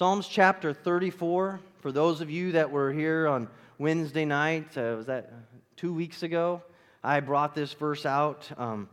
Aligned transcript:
Psalms 0.00 0.28
chapter 0.28 0.72
34. 0.72 1.60
For 1.80 1.92
those 1.92 2.22
of 2.22 2.30
you 2.30 2.52
that 2.52 2.70
were 2.70 2.90
here 2.90 3.28
on 3.28 3.46
Wednesday 3.76 4.24
night, 4.24 4.74
uh, 4.74 4.94
was 4.96 5.04
that 5.04 5.30
two 5.76 5.92
weeks 5.92 6.22
ago? 6.22 6.62
I 7.04 7.20
brought 7.20 7.54
this 7.54 7.74
verse 7.74 8.06
out 8.06 8.48
um, 8.56 8.88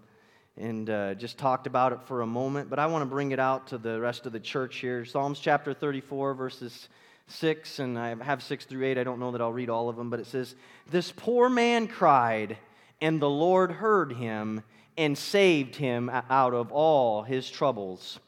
and 0.58 0.90
uh, 0.90 1.14
just 1.14 1.38
talked 1.38 1.66
about 1.66 1.94
it 1.94 2.00
for 2.08 2.24
a 2.24 2.28
moment, 2.28 2.70
but 2.70 2.78
I 2.78 2.88
want 2.88 3.04
to 3.04 3.06
bring 3.06 3.32
it 3.32 3.40
out 3.40 3.68
to 3.68 3.78
the 3.78 4.02
rest 4.02 4.26
of 4.26 4.34
the 4.34 4.40
church 4.42 4.80
here. 4.80 5.06
Psalms 5.06 5.40
chapter 5.40 5.74
34, 5.74 6.34
verses 6.34 6.90
6, 7.28 7.80
and 7.80 7.98
I 7.98 8.14
have 8.22 8.44
6 8.44 8.66
through 8.66 8.86
8. 8.86 8.98
I 8.98 9.06
don't 9.06 9.22
know 9.22 9.32
that 9.32 9.40
I'll 9.40 9.54
read 9.54 9.70
all 9.70 9.88
of 9.88 9.96
them, 9.96 10.10
but 10.10 10.20
it 10.20 10.28
says, 10.28 10.56
This 10.92 11.14
poor 11.16 11.48
man 11.48 11.88
cried, 11.88 12.58
and 13.00 13.22
the 13.22 13.30
Lord 13.30 13.72
heard 13.72 14.12
him 14.12 14.62
and 14.98 15.18
saved 15.18 15.78
him 15.78 16.12
out 16.30 16.54
of 16.54 16.74
all 16.74 17.24
his 17.24 17.50
troubles. 17.50 18.20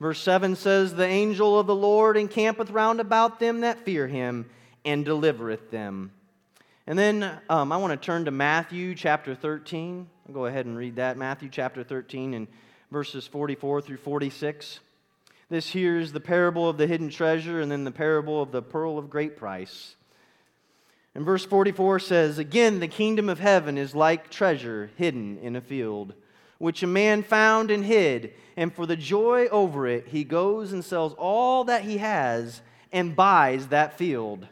Verse 0.00 0.20
7 0.20 0.56
says, 0.56 0.94
The 0.94 1.06
angel 1.06 1.58
of 1.58 1.66
the 1.66 1.74
Lord 1.74 2.16
encampeth 2.16 2.70
round 2.70 3.00
about 3.00 3.40
them 3.40 3.60
that 3.60 3.84
fear 3.84 4.08
him 4.08 4.50
and 4.84 5.04
delivereth 5.04 5.70
them. 5.70 6.12
And 6.86 6.98
then 6.98 7.40
um, 7.48 7.72
I 7.72 7.78
want 7.78 7.92
to 7.92 8.04
turn 8.04 8.26
to 8.26 8.30
Matthew 8.30 8.94
chapter 8.94 9.34
13. 9.34 10.06
I'll 10.28 10.34
go 10.34 10.46
ahead 10.46 10.66
and 10.66 10.76
read 10.76 10.96
that. 10.96 11.16
Matthew 11.16 11.48
chapter 11.50 11.82
13 11.82 12.34
and 12.34 12.48
verses 12.90 13.26
44 13.26 13.80
through 13.80 13.96
46. 13.96 14.80
This 15.48 15.70
here 15.70 15.98
is 15.98 16.12
the 16.12 16.20
parable 16.20 16.68
of 16.68 16.76
the 16.76 16.86
hidden 16.86 17.08
treasure 17.08 17.60
and 17.60 17.70
then 17.70 17.84
the 17.84 17.90
parable 17.90 18.42
of 18.42 18.50
the 18.50 18.62
pearl 18.62 18.98
of 18.98 19.08
great 19.08 19.36
price. 19.36 19.96
And 21.14 21.24
verse 21.24 21.44
44 21.44 22.00
says, 22.00 22.38
Again, 22.38 22.80
the 22.80 22.88
kingdom 22.88 23.28
of 23.28 23.38
heaven 23.38 23.78
is 23.78 23.94
like 23.94 24.30
treasure 24.30 24.90
hidden 24.96 25.38
in 25.38 25.54
a 25.54 25.60
field, 25.60 26.14
which 26.64 26.82
a 26.82 26.86
man 26.86 27.22
found 27.22 27.70
and 27.70 27.84
hid. 27.84 28.32
And 28.56 28.72
for 28.72 28.86
the 28.86 28.96
joy 28.96 29.48
over 29.48 29.86
it, 29.86 30.08
he 30.08 30.24
goes 30.24 30.72
and 30.72 30.82
sells 30.82 31.12
all 31.18 31.64
that 31.64 31.82
he 31.82 31.98
has 31.98 32.62
and 32.90 33.14
buys 33.14 33.66
that 33.66 33.98
field. 33.98 34.48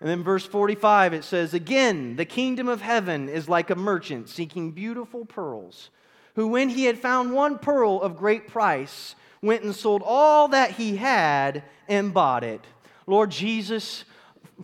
And 0.00 0.08
then 0.08 0.22
verse 0.22 0.46
45, 0.46 1.12
it 1.12 1.22
says, 1.22 1.52
Again, 1.52 2.16
the 2.16 2.24
kingdom 2.24 2.66
of 2.66 2.80
heaven 2.80 3.28
is 3.28 3.46
like 3.46 3.68
a 3.68 3.74
merchant 3.74 4.30
seeking 4.30 4.72
beautiful 4.72 5.26
pearls, 5.26 5.90
who, 6.34 6.48
when 6.48 6.70
he 6.70 6.86
had 6.86 6.98
found 6.98 7.30
one 7.30 7.58
pearl 7.58 8.00
of 8.00 8.16
great 8.16 8.48
price, 8.48 9.14
went 9.42 9.64
and 9.64 9.76
sold 9.76 10.02
all 10.02 10.48
that 10.48 10.70
he 10.70 10.96
had 10.96 11.62
and 11.88 12.14
bought 12.14 12.42
it. 12.42 12.64
Lord 13.06 13.30
Jesus, 13.30 14.06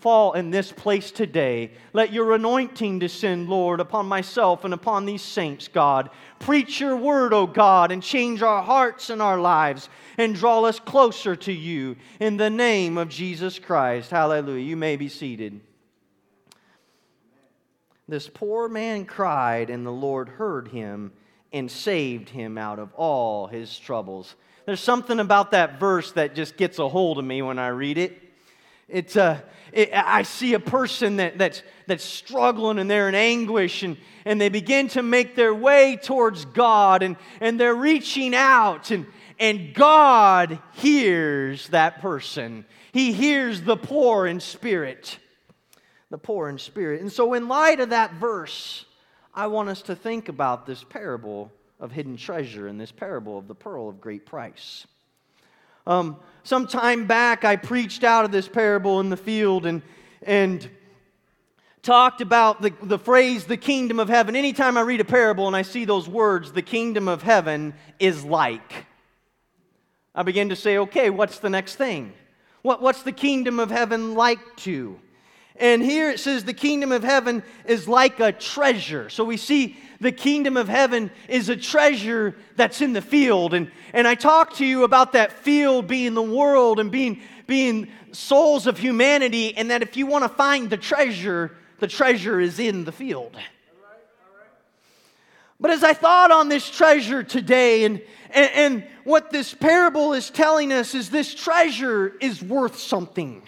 fall 0.01 0.33
in 0.33 0.51
this 0.51 0.73
place 0.73 1.11
today. 1.11 1.73
Let 1.93 2.13
your 2.13 2.35
anointing 2.35 2.99
descend, 2.99 3.49
Lord, 3.49 3.79
upon 3.81 4.07
myself 4.07 4.65
and 4.65 4.73
upon 4.73 5.05
these 5.05 5.23
saints, 5.23 5.69
God. 5.69 6.11
Preach 6.39 6.81
your 6.81 6.97
word, 6.97 7.35
O 7.35 7.47
God, 7.47 7.93
and 7.93 8.03
change 8.03 8.43
our 8.43 8.63
hearts 8.63 9.11
and 9.11 9.21
our 9.21 9.39
lives 9.39 9.89
and 10.17 10.35
draw 10.35 10.63
us 10.65 10.81
closer 10.81 11.37
to 11.37 11.53
you 11.53 11.97
in 12.21 12.37
the 12.37 12.51
name 12.51 12.97
of 12.97 13.09
Jesus 13.09 13.59
Christ. 13.59 14.11
Hallelujah. 14.11 14.65
You 14.65 14.77
may 14.77 14.97
be 14.97 15.09
seated. 15.09 15.61
This 18.09 18.29
poor 18.29 18.69
man 18.69 19.05
cried, 19.05 19.71
and 19.71 19.87
the 19.87 19.91
Lord 19.91 20.29
heard 20.29 20.69
him 20.69 21.13
and 21.53 21.71
saved 21.71 22.31
him 22.31 22.57
out 22.59 22.79
of 22.79 22.93
all 22.95 23.47
his 23.47 23.79
troubles. 23.79 24.35
There's 24.67 24.81
something 24.81 25.21
about 25.21 25.51
that 25.51 25.79
verse 25.79 26.13
that 26.13 26.35
just 26.35 26.57
gets 26.57 26.79
a 26.79 26.89
hold 26.89 27.19
of 27.19 27.25
me 27.25 27.43
when 27.43 27.59
I 27.59 27.69
read 27.69 27.99
it. 27.99 28.32
It's 28.93 29.17
a, 29.17 29.43
it, 29.73 29.91
I 29.93 30.23
see 30.23 30.55
a 30.55 30.61
person 30.61 31.17
that, 31.17 31.39
that's, 31.39 31.63
that's 31.87 32.05
struggling 32.05 32.79
and 32.79 32.91
they're 32.91 33.09
in 33.09 33.15
anguish 33.15 33.83
and, 33.83 33.97
and 34.25 34.41
they 34.41 34.51
begin 34.51 34.89
to 34.89 35.03
make 35.03 35.35
their 35.35 35.55
way 35.55 35.97
towards 35.97 36.45
God 36.45 37.03
and, 37.03 37.17
and 37.41 37.59
they're 37.59 37.75
reaching 37.75 38.35
out 38.35 38.91
and, 38.91 39.07
and 39.39 39.75
God 39.75 40.59
hears 40.75 41.69
that 41.69 42.01
person. 42.01 42.67
He 42.93 43.13
hears 43.13 43.63
the 43.63 43.77
poor 43.77 44.27
in 44.27 44.41
spirit. 44.41 45.19
The 46.11 46.19
poor 46.19 46.51
in 46.51 46.59
spirit. 46.59 47.01
And 47.01 47.11
so, 47.11 47.33
in 47.33 47.49
light 47.49 47.81
of 47.81 47.91
that 47.91 48.13
verse, 48.15 48.85
I 49.35 49.47
want 49.47 49.71
us 49.71 49.81
to 49.83 49.97
think 49.97 50.29
about 50.29 50.67
this 50.67 50.85
parable 50.85 51.51
of 51.81 51.91
hidden 51.91 52.19
treasure 52.19 52.69
and 52.69 52.79
this 52.79 52.93
parable 52.93 53.39
of 53.39 53.49
the 53.49 53.55
pearl 53.55 53.89
of 53.89 54.01
great 54.01 54.27
price. 54.27 54.87
Um, 55.87 56.19
some 56.45 56.67
time 56.67 57.07
back, 57.07 57.45
I 57.45 57.57
preached 57.57 58.05
out 58.05 58.25
of 58.25 58.33
this 58.33 58.49
parable 58.49 59.01
in 59.01 59.11
the 59.11 59.17
field 59.17 59.65
and, 59.67 59.83
and 60.23 60.69
talked 61.83 62.21
about 62.21 62.63
the, 62.63 62.73
the 62.83 62.99
phrase, 62.99 63.45
the 63.45 63.57
kingdom 63.57 64.01
of 64.01 64.09
heaven. 64.09 64.35
Anytime 64.35 64.77
I 64.77 64.83
read 64.83 65.01
a 65.01 65.05
parable 65.05 65.47
and 65.47 65.55
I 65.55 65.63
see 65.63 65.85
those 65.85 66.09
words, 66.09 66.53
the 66.53 66.63
kingdom 66.63 67.09
of 67.09 67.23
heaven 67.23 67.75
is 67.99 68.25
like, 68.25 68.87
I 70.15 70.23
begin 70.23 70.49
to 70.49 70.57
say, 70.57 70.79
okay, 70.79 71.11
what's 71.11 71.39
the 71.39 71.51
next 71.51 71.77
thing? 71.77 72.13
What, 72.63 72.83
what's 72.83 73.03
the 73.03 73.13
kingdom 73.13 73.59
of 73.59 73.71
heaven 73.71 74.15
like 74.15 74.57
to? 74.59 74.99
And 75.63 75.81
here 75.81 76.11
it 76.11 76.19
says 76.19 76.43
the 76.43 76.53
kingdom 76.53 76.91
of 76.91 77.05
heaven 77.05 77.45
is 77.67 77.87
like 77.87 78.19
a 78.19 78.33
treasure. 78.33 79.09
So 79.09 79.23
we 79.23 79.37
see 79.37 79.77
the 80.01 80.11
kingdom 80.11 80.57
of 80.57 80.69
heaven 80.69 81.09
is 81.29 81.49
a 81.49 81.57
treasure 81.57 82.35
that's 82.57 82.81
in 82.81 82.95
the 82.95 83.01
field. 83.01 83.55
And, 83.55 83.71
and 83.93 84.09
I 84.09 84.17
talked 84.17 84.57
to 84.57 84.67
you 84.67 84.83
about 84.83 85.13
that 85.13 85.31
field 85.31 85.87
being 85.87 86.15
the 86.15 86.23
world 86.23 86.81
and 86.81 86.91
being, 86.91 87.21
being 87.47 87.87
souls 88.11 88.67
of 88.67 88.77
humanity, 88.77 89.57
and 89.57 89.71
that 89.71 89.83
if 89.83 89.97
you 89.97 90.05
want 90.05 90.25
to 90.25 90.29
find 90.29 90.69
the 90.69 90.77
treasure, 90.77 91.57
the 91.79 91.87
treasure 91.87 92.41
is 92.41 92.59
in 92.59 92.83
the 92.85 92.91
field. 92.91 93.37
But 95.61 95.71
as 95.71 95.85
I 95.85 95.93
thought 95.93 96.33
on 96.33 96.49
this 96.49 96.69
treasure 96.69 97.23
today, 97.23 97.85
and, 97.85 98.03
and, 98.31 98.51
and 98.53 98.85
what 99.05 99.31
this 99.31 99.55
parable 99.55 100.13
is 100.13 100.29
telling 100.29 100.73
us 100.73 100.97
is 100.97 101.09
this 101.09 101.37
treasure 101.37 102.15
is 102.21 102.43
worth 102.43 102.81
something. 102.81 103.45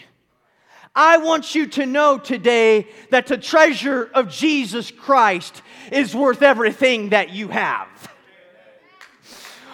I 0.96 1.16
want 1.16 1.54
you 1.54 1.66
to 1.68 1.86
know 1.86 2.18
today 2.18 2.86
that 3.10 3.26
the 3.26 3.36
treasure 3.36 4.08
of 4.14 4.30
Jesus 4.30 4.90
Christ 4.90 5.62
is 5.90 6.14
worth 6.14 6.42
everything 6.42 7.08
that 7.08 7.30
you 7.30 7.48
have. 7.48 7.88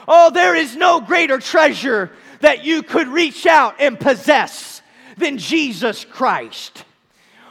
Oh, 0.09 0.31
there 0.31 0.55
is 0.55 0.75
no 0.77 1.01
greater 1.01 1.39
treasure 1.39 2.11
that 2.41 2.65
you 2.65 2.83
could 2.83 3.09
reach 3.09 3.47
out 3.47 3.77
and 3.81 4.01
possess 4.01 4.81
than 5.19 5.37
Jesus 5.37 6.07
Christ. 6.07 6.85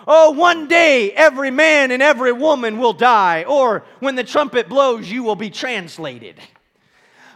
Oh, 0.07 0.31
one 0.31 0.67
day 0.67 1.11
every 1.11 1.51
man 1.51 1.91
and 1.91 2.01
every 2.01 2.31
woman 2.31 2.79
will 2.79 2.93
die, 2.93 3.43
or 3.43 3.85
when 3.99 4.15
the 4.15 4.23
trumpet 4.23 4.67
blows, 4.67 5.09
you 5.09 5.21
will 5.21 5.35
be 5.35 5.51
translated. 5.51 6.35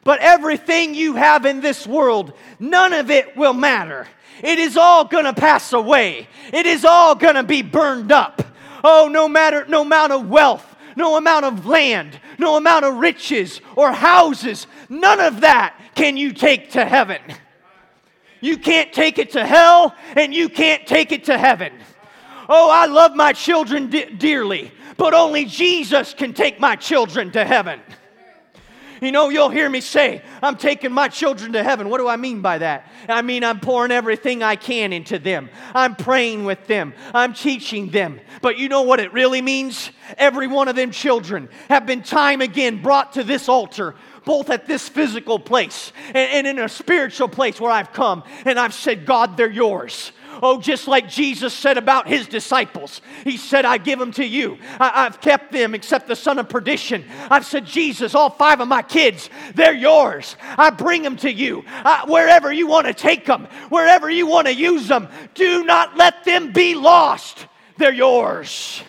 But 0.03 0.19
everything 0.19 0.95
you 0.95 1.15
have 1.15 1.45
in 1.45 1.61
this 1.61 1.87
world, 1.87 2.33
none 2.59 2.93
of 2.93 3.09
it 3.09 3.37
will 3.37 3.53
matter 3.53 4.07
it 4.41 4.59
is 4.59 4.77
all 4.77 5.07
to 5.07 5.33
pass 5.33 5.73
away. 5.73 6.27
It 6.51 6.65
is 6.65 6.85
all 6.85 7.15
to 7.15 7.43
be 7.43 7.61
burned 7.61 8.11
up. 8.11 8.41
Oh, 8.83 9.07
no 9.11 9.27
matter, 9.29 9.65
no 9.65 9.83
amount 9.83 10.11
of 10.11 10.29
wealth, 10.29 10.65
no 10.95 11.15
amount 11.17 11.45
of 11.45 11.65
land, 11.65 12.19
no 12.37 12.57
amount 12.57 12.85
of 12.85 12.95
riches 12.95 13.61
or 13.75 13.91
houses, 13.91 14.67
none 14.89 15.19
of 15.19 15.41
that 15.41 15.79
can 15.95 16.17
you 16.17 16.33
take 16.33 16.71
to 16.71 16.83
heaven. 16.83 17.21
You 18.41 18.57
can't 18.57 18.91
take 18.91 19.19
it 19.19 19.31
to 19.31 19.45
hell 19.45 19.95
and 20.17 20.33
you 20.33 20.49
can't 20.49 20.85
take 20.85 21.13
it 21.13 21.25
to 21.25 21.37
heaven. 21.37 21.71
Oh, 22.49 22.69
I 22.69 22.87
love 22.87 23.15
my 23.15 23.31
children 23.31 23.89
de- 23.89 24.09
dearly, 24.09 24.71
but 24.97 25.13
only 25.13 25.45
Jesus 25.45 26.13
can 26.13 26.33
take 26.33 26.59
my 26.59 26.75
children 26.75 27.31
to 27.31 27.45
heaven. 27.45 27.79
You 29.03 29.11
know, 29.11 29.29
you'll 29.29 29.49
hear 29.49 29.69
me 29.69 29.81
say, 29.81 30.21
I'm 30.41 30.55
taking 30.55 30.91
my 30.91 31.09
children 31.09 31.53
to 31.53 31.63
heaven. 31.63 31.89
What 31.89 31.97
do 31.97 32.07
I 32.07 32.15
mean 32.15 32.41
by 32.41 32.59
that? 32.59 32.89
I 33.09 33.21
mean, 33.21 33.43
I'm 33.43 33.59
pouring 33.59 33.91
everything 33.91 34.41
I 34.41 34.55
can 34.55 34.93
into 34.93 35.19
them. 35.19 35.49
I'm 35.75 35.95
praying 35.95 36.45
with 36.45 36.67
them. 36.67 36.93
I'm 37.13 37.33
teaching 37.33 37.89
them. 37.89 38.21
But 38.41 38.57
you 38.57 38.69
know 38.69 38.83
what 38.83 38.99
it 38.99 39.11
really 39.11 39.41
means? 39.41 39.91
Every 40.17 40.47
one 40.47 40.67
of 40.67 40.75
them 40.75 40.91
children 40.91 41.49
have 41.69 41.85
been 41.85 42.01
time 42.01 42.41
again 42.41 42.81
brought 42.81 43.13
to 43.13 43.23
this 43.23 43.49
altar 43.49 43.95
both 44.25 44.49
at 44.49 44.67
this 44.67 44.87
physical 44.87 45.37
place 45.37 45.91
and, 46.13 46.47
in 46.47 46.59
a 46.59 46.69
spiritual 46.69 47.27
place 47.27 47.59
where 47.59 47.71
I've 47.71 47.91
come 47.91 48.23
and 48.45 48.59
I've 48.59 48.73
said, 48.73 49.05
God, 49.05 49.35
they're 49.35 49.51
yours. 49.51 50.13
Oh, 50.41 50.59
just 50.59 50.87
like 50.87 51.09
Jesus 51.09 51.53
said 51.53 51.77
about 51.77 52.07
his 52.07 52.27
disciples. 52.27 53.01
He 53.23 53.37
said, 53.37 53.65
I 53.65 53.77
give 53.77 53.99
them 53.99 54.11
to 54.13 54.25
you. 54.25 54.57
I, 54.79 55.03
have 55.03 55.21
kept 55.21 55.51
them 55.51 55.75
except 55.75 56.07
the 56.07 56.15
son 56.15 56.39
of 56.39 56.49
perdition. 56.49 57.05
I've 57.29 57.45
said, 57.45 57.65
Jesus, 57.65 58.15
all 58.15 58.29
five 58.29 58.59
of 58.59 58.67
my 58.67 58.81
kids, 58.81 59.29
they're 59.55 59.73
yours. 59.73 60.35
I 60.41 60.69
bring 60.69 61.01
them 61.01 61.17
to 61.17 61.31
you. 61.31 61.63
Uh, 61.67 62.05
wherever 62.07 62.51
you 62.51 62.67
want 62.67 62.87
to 62.87 62.93
take 62.93 63.25
them, 63.25 63.47
wherever 63.69 64.09
you 64.09 64.27
want 64.27 64.47
to 64.47 64.53
use 64.53 64.87
them, 64.87 65.07
do 65.33 65.63
not 65.63 65.97
let 65.97 66.23
them 66.23 66.51
be 66.51 66.75
lost. 66.75 67.47
They're 67.77 67.93
yours. 67.93 68.81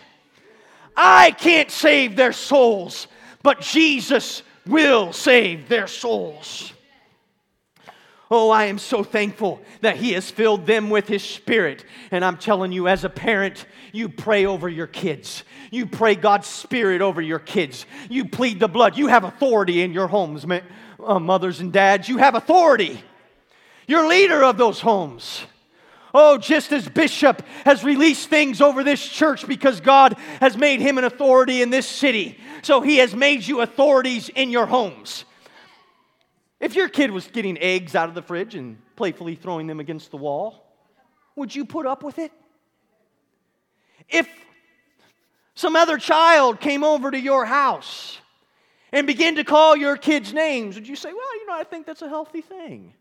I 0.96 1.32
can't 1.32 1.70
save 1.70 2.16
their 2.16 2.32
souls, 2.32 3.08
but 3.42 3.60
Jesus 3.60 4.42
will 4.66 5.12
save 5.12 5.68
their 5.68 5.86
souls. 5.86 6.73
Oh, 8.30 8.50
I 8.50 8.64
am 8.64 8.78
so 8.78 9.04
thankful 9.04 9.60
that 9.82 9.96
He 9.96 10.12
has 10.12 10.30
filled 10.30 10.66
them 10.66 10.90
with 10.90 11.06
His 11.06 11.22
Spirit. 11.22 11.84
And 12.10 12.24
I'm 12.24 12.38
telling 12.38 12.72
you, 12.72 12.88
as 12.88 13.04
a 13.04 13.10
parent, 13.10 13.66
you 13.92 14.08
pray 14.08 14.46
over 14.46 14.68
your 14.68 14.86
kids. 14.86 15.44
You 15.70 15.86
pray 15.86 16.14
God's 16.14 16.46
Spirit 16.46 17.02
over 17.02 17.20
your 17.20 17.38
kids. 17.38 17.84
You 18.08 18.24
plead 18.26 18.60
the 18.60 18.68
blood. 18.68 18.96
You 18.96 19.08
have 19.08 19.24
authority 19.24 19.82
in 19.82 19.92
your 19.92 20.08
homes, 20.08 20.46
uh, 21.04 21.18
mothers 21.18 21.60
and 21.60 21.72
dads. 21.72 22.08
You 22.08 22.18
have 22.18 22.34
authority. 22.34 23.02
You're 23.86 24.08
leader 24.08 24.42
of 24.42 24.56
those 24.56 24.80
homes. 24.80 25.42
Oh, 26.16 26.38
just 26.38 26.72
as 26.72 26.88
Bishop 26.88 27.42
has 27.64 27.82
released 27.82 28.30
things 28.30 28.60
over 28.60 28.84
this 28.84 29.06
church 29.06 29.48
because 29.48 29.80
God 29.80 30.16
has 30.40 30.56
made 30.56 30.80
him 30.80 30.96
an 30.96 31.02
authority 31.02 31.60
in 31.60 31.70
this 31.70 31.88
city, 31.88 32.38
so 32.62 32.80
he 32.80 32.98
has 32.98 33.16
made 33.16 33.44
you 33.44 33.60
authorities 33.60 34.28
in 34.28 34.50
your 34.50 34.66
homes. 34.66 35.24
If 36.64 36.74
your 36.76 36.88
kid 36.88 37.10
was 37.10 37.26
getting 37.26 37.58
eggs 37.58 37.94
out 37.94 38.08
of 38.08 38.14
the 38.14 38.22
fridge 38.22 38.54
and 38.54 38.78
playfully 38.96 39.34
throwing 39.34 39.66
them 39.66 39.80
against 39.80 40.10
the 40.10 40.16
wall, 40.16 40.64
would 41.36 41.54
you 41.54 41.66
put 41.66 41.86
up 41.86 42.02
with 42.02 42.18
it? 42.18 42.32
If 44.08 44.26
some 45.54 45.76
other 45.76 45.98
child 45.98 46.60
came 46.60 46.82
over 46.82 47.10
to 47.10 47.20
your 47.20 47.44
house 47.44 48.16
and 48.92 49.06
began 49.06 49.34
to 49.34 49.44
call 49.44 49.76
your 49.76 49.98
kids 49.98 50.32
names, 50.32 50.76
would 50.76 50.88
you 50.88 50.96
say, 50.96 51.12
Well, 51.12 51.38
you 51.38 51.46
know, 51.46 51.52
I 51.52 51.64
think 51.64 51.84
that's 51.84 52.00
a 52.00 52.08
healthy 52.08 52.40
thing? 52.40 52.94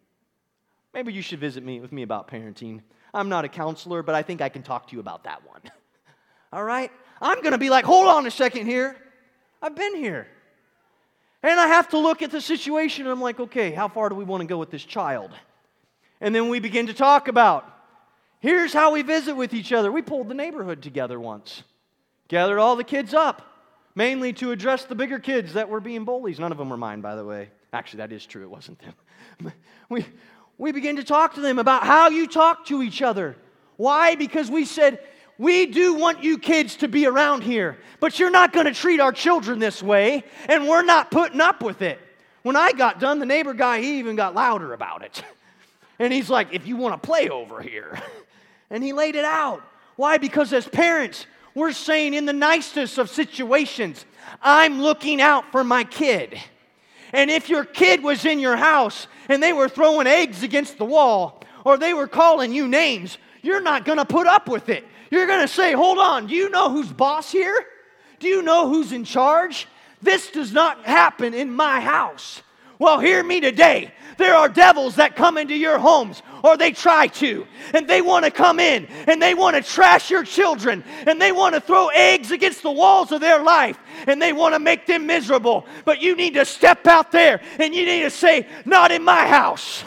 Maybe 0.93 1.13
you 1.13 1.21
should 1.21 1.39
visit 1.39 1.63
me 1.63 1.79
with 1.79 1.93
me 1.93 2.03
about 2.03 2.27
parenting. 2.27 2.81
I'm 3.13 3.29
not 3.29 3.45
a 3.45 3.49
counselor, 3.49 4.03
but 4.03 4.13
I 4.13 4.23
think 4.23 4.41
I 4.41 4.49
can 4.49 4.63
talk 4.63 4.89
to 4.89 4.93
you 4.93 4.99
about 4.99 5.23
that 5.23 5.41
one. 5.47 5.61
All 6.51 6.65
right? 6.65 6.91
I'm 7.21 7.39
going 7.39 7.53
to 7.53 7.57
be 7.57 7.69
like, 7.69 7.85
hold 7.85 8.09
on 8.09 8.27
a 8.27 8.31
second 8.31 8.65
here. 8.65 8.97
I've 9.61 9.73
been 9.73 9.95
here. 9.95 10.27
And 11.43 11.59
I 11.59 11.67
have 11.67 11.89
to 11.89 11.97
look 11.99 12.21
at 12.21 12.31
the 12.31 12.41
situation. 12.41 13.05
and 13.05 13.11
I'm 13.11 13.21
like, 13.21 13.39
okay, 13.39 13.71
how 13.71 13.89
far 13.89 14.09
do 14.09 14.15
we 14.15 14.23
want 14.23 14.41
to 14.41 14.47
go 14.47 14.57
with 14.57 14.71
this 14.71 14.85
child? 14.85 15.31
And 16.21 16.33
then 16.33 16.47
we 16.47 16.59
begin 16.59 16.87
to 16.87 16.93
talk 16.93 17.27
about 17.27 17.69
here's 18.39 18.73
how 18.73 18.93
we 18.93 19.01
visit 19.01 19.35
with 19.35 19.53
each 19.53 19.73
other. 19.73 19.91
We 19.91 20.01
pulled 20.01 20.29
the 20.29 20.33
neighborhood 20.33 20.81
together 20.81 21.19
once, 21.19 21.63
gathered 22.29 22.59
all 22.59 22.77
the 22.77 22.83
kids 22.85 23.13
up, 23.13 23.41
mainly 23.93 24.31
to 24.33 24.51
address 24.51 24.85
the 24.85 24.95
bigger 24.95 25.19
kids 25.19 25.53
that 25.53 25.67
were 25.67 25.81
being 25.81 26.05
bullies. 26.05 26.39
None 26.39 26.53
of 26.53 26.57
them 26.57 26.69
were 26.69 26.77
mine, 26.77 27.01
by 27.01 27.15
the 27.15 27.25
way. 27.25 27.49
Actually, 27.73 27.97
that 27.97 28.13
is 28.13 28.25
true, 28.25 28.43
it 28.43 28.49
wasn't 28.49 28.79
them. 28.79 29.51
we, 29.89 30.05
we 30.57 30.71
begin 30.71 30.95
to 30.95 31.03
talk 31.03 31.33
to 31.35 31.41
them 31.41 31.59
about 31.59 31.83
how 31.83 32.09
you 32.09 32.27
talk 32.27 32.65
to 32.67 32.81
each 32.81 33.01
other. 33.01 33.35
Why? 33.75 34.15
Because 34.15 34.49
we 34.49 34.63
said, 34.63 34.99
we 35.37 35.65
do 35.65 35.95
want 35.95 36.23
you 36.23 36.37
kids 36.37 36.77
to 36.77 36.87
be 36.87 37.05
around 37.07 37.41
here, 37.41 37.77
but 37.99 38.19
you're 38.19 38.29
not 38.29 38.53
going 38.53 38.65
to 38.65 38.73
treat 38.73 38.99
our 38.99 39.11
children 39.11 39.59
this 39.59 39.81
way, 39.81 40.23
and 40.47 40.67
we're 40.67 40.83
not 40.83 41.11
putting 41.11 41.41
up 41.41 41.63
with 41.63 41.81
it. 41.81 41.99
When 42.43 42.55
I 42.55 42.71
got 42.73 42.99
done, 42.99 43.19
the 43.19 43.25
neighbor 43.25 43.53
guy, 43.53 43.81
he 43.81 43.99
even 43.99 44.15
got 44.15 44.35
louder 44.35 44.73
about 44.73 45.03
it. 45.03 45.23
And 45.99 46.11
he's 46.11 46.29
like, 46.29 46.51
if 46.51 46.67
you 46.67 46.75
want 46.75 47.01
to 47.01 47.05
play 47.05 47.29
over 47.29 47.61
here. 47.61 48.01
And 48.71 48.83
he 48.83 48.91
laid 48.91 49.15
it 49.15 49.23
out. 49.23 49.61
Why? 49.97 50.17
Because 50.17 50.51
as 50.51 50.67
parents, 50.67 51.27
we're 51.53 51.73
saying 51.73 52.15
in 52.15 52.25
the 52.25 52.33
nicest 52.33 52.97
of 52.97 53.07
situations, 53.07 54.03
I'm 54.41 54.81
looking 54.81 55.21
out 55.21 55.51
for 55.51 55.63
my 55.63 55.83
kid. 55.83 56.39
And 57.13 57.29
if 57.29 57.49
your 57.49 57.63
kid 57.63 58.01
was 58.01 58.25
in 58.25 58.39
your 58.39 58.55
house 58.55 59.07
and 59.29 59.43
they 59.43 59.53
were 59.53 59.69
throwing 59.69 60.07
eggs 60.07 60.41
against 60.41 60.79
the 60.79 60.85
wall 60.85 61.43
or 61.63 61.77
they 61.77 61.93
were 61.93 62.07
calling 62.07 62.51
you 62.51 62.67
names, 62.67 63.19
you're 63.43 63.61
not 63.61 63.85
going 63.85 63.99
to 63.99 64.05
put 64.05 64.25
up 64.25 64.49
with 64.49 64.69
it. 64.69 64.87
You're 65.13 65.27
going 65.27 65.41
to 65.41 65.47
say, 65.47 65.73
Hold 65.73 65.99
on, 65.99 66.25
do 66.25 66.33
you 66.33 66.49
know 66.49 66.71
who's 66.71 66.91
boss 66.91 67.31
here? 67.31 67.63
Do 68.17 68.27
you 68.27 68.41
know 68.41 68.67
who's 68.67 68.91
in 68.91 69.03
charge? 69.03 69.67
This 70.01 70.31
does 70.31 70.51
not 70.51 70.85
happen 70.85 71.35
in 71.35 71.51
my 71.51 71.81
house. 71.81 72.41
Well, 72.79 72.99
hear 72.99 73.23
me 73.23 73.39
today. 73.39 73.93
There 74.17 74.33
are 74.33 74.49
devils 74.49 74.95
that 74.95 75.15
come 75.15 75.37
into 75.37 75.53
your 75.53 75.77
homes, 75.77 76.23
or 76.43 76.57
they 76.57 76.71
try 76.71 77.05
to, 77.05 77.45
and 77.75 77.87
they 77.87 78.01
want 78.01 78.25
to 78.25 78.31
come 78.31 78.59
in 78.59 78.87
and 79.05 79.21
they 79.21 79.35
want 79.35 79.55
to 79.55 79.61
trash 79.61 80.09
your 80.09 80.23
children, 80.23 80.83
and 81.05 81.21
they 81.21 81.31
want 81.31 81.53
to 81.53 81.61
throw 81.61 81.89
eggs 81.89 82.31
against 82.31 82.63
the 82.63 82.71
walls 82.71 83.11
of 83.11 83.21
their 83.21 83.43
life, 83.43 83.77
and 84.07 84.19
they 84.19 84.33
want 84.33 84.55
to 84.55 84.59
make 84.59 84.87
them 84.87 85.05
miserable. 85.05 85.67
But 85.85 86.01
you 86.01 86.15
need 86.15 86.33
to 86.33 86.43
step 86.43 86.87
out 86.87 87.11
there 87.11 87.39
and 87.59 87.75
you 87.75 87.85
need 87.85 88.01
to 88.01 88.09
say, 88.09 88.47
Not 88.65 88.91
in 88.91 89.03
my 89.03 89.27
house. 89.27 89.83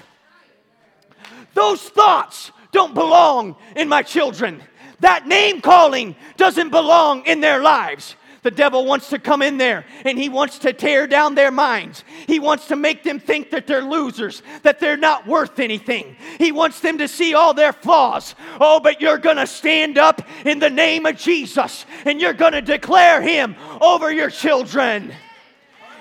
Those 1.52 1.82
thoughts 1.82 2.52
don't 2.70 2.94
belong 2.94 3.56
in 3.74 3.88
my 3.88 4.04
children. 4.04 4.62
That 5.00 5.26
name 5.26 5.60
calling 5.60 6.16
doesn't 6.36 6.70
belong 6.70 7.26
in 7.26 7.40
their 7.40 7.60
lives. 7.60 8.16
The 8.46 8.50
devil 8.52 8.84
wants 8.84 9.08
to 9.08 9.18
come 9.18 9.42
in 9.42 9.58
there 9.58 9.84
and 10.04 10.16
he 10.16 10.28
wants 10.28 10.60
to 10.60 10.72
tear 10.72 11.08
down 11.08 11.34
their 11.34 11.50
minds. 11.50 12.04
He 12.28 12.38
wants 12.38 12.68
to 12.68 12.76
make 12.76 13.02
them 13.02 13.18
think 13.18 13.50
that 13.50 13.66
they're 13.66 13.82
losers, 13.82 14.40
that 14.62 14.78
they're 14.78 14.96
not 14.96 15.26
worth 15.26 15.58
anything. 15.58 16.14
He 16.38 16.52
wants 16.52 16.78
them 16.78 16.98
to 16.98 17.08
see 17.08 17.34
all 17.34 17.54
their 17.54 17.72
flaws. 17.72 18.36
Oh, 18.60 18.78
but 18.78 19.00
you're 19.00 19.18
going 19.18 19.38
to 19.38 19.48
stand 19.48 19.98
up 19.98 20.22
in 20.44 20.60
the 20.60 20.70
name 20.70 21.06
of 21.06 21.16
Jesus 21.16 21.86
and 22.04 22.20
you're 22.20 22.32
going 22.32 22.52
to 22.52 22.62
declare 22.62 23.20
him 23.20 23.56
over 23.80 24.12
your 24.12 24.30
children. 24.30 25.12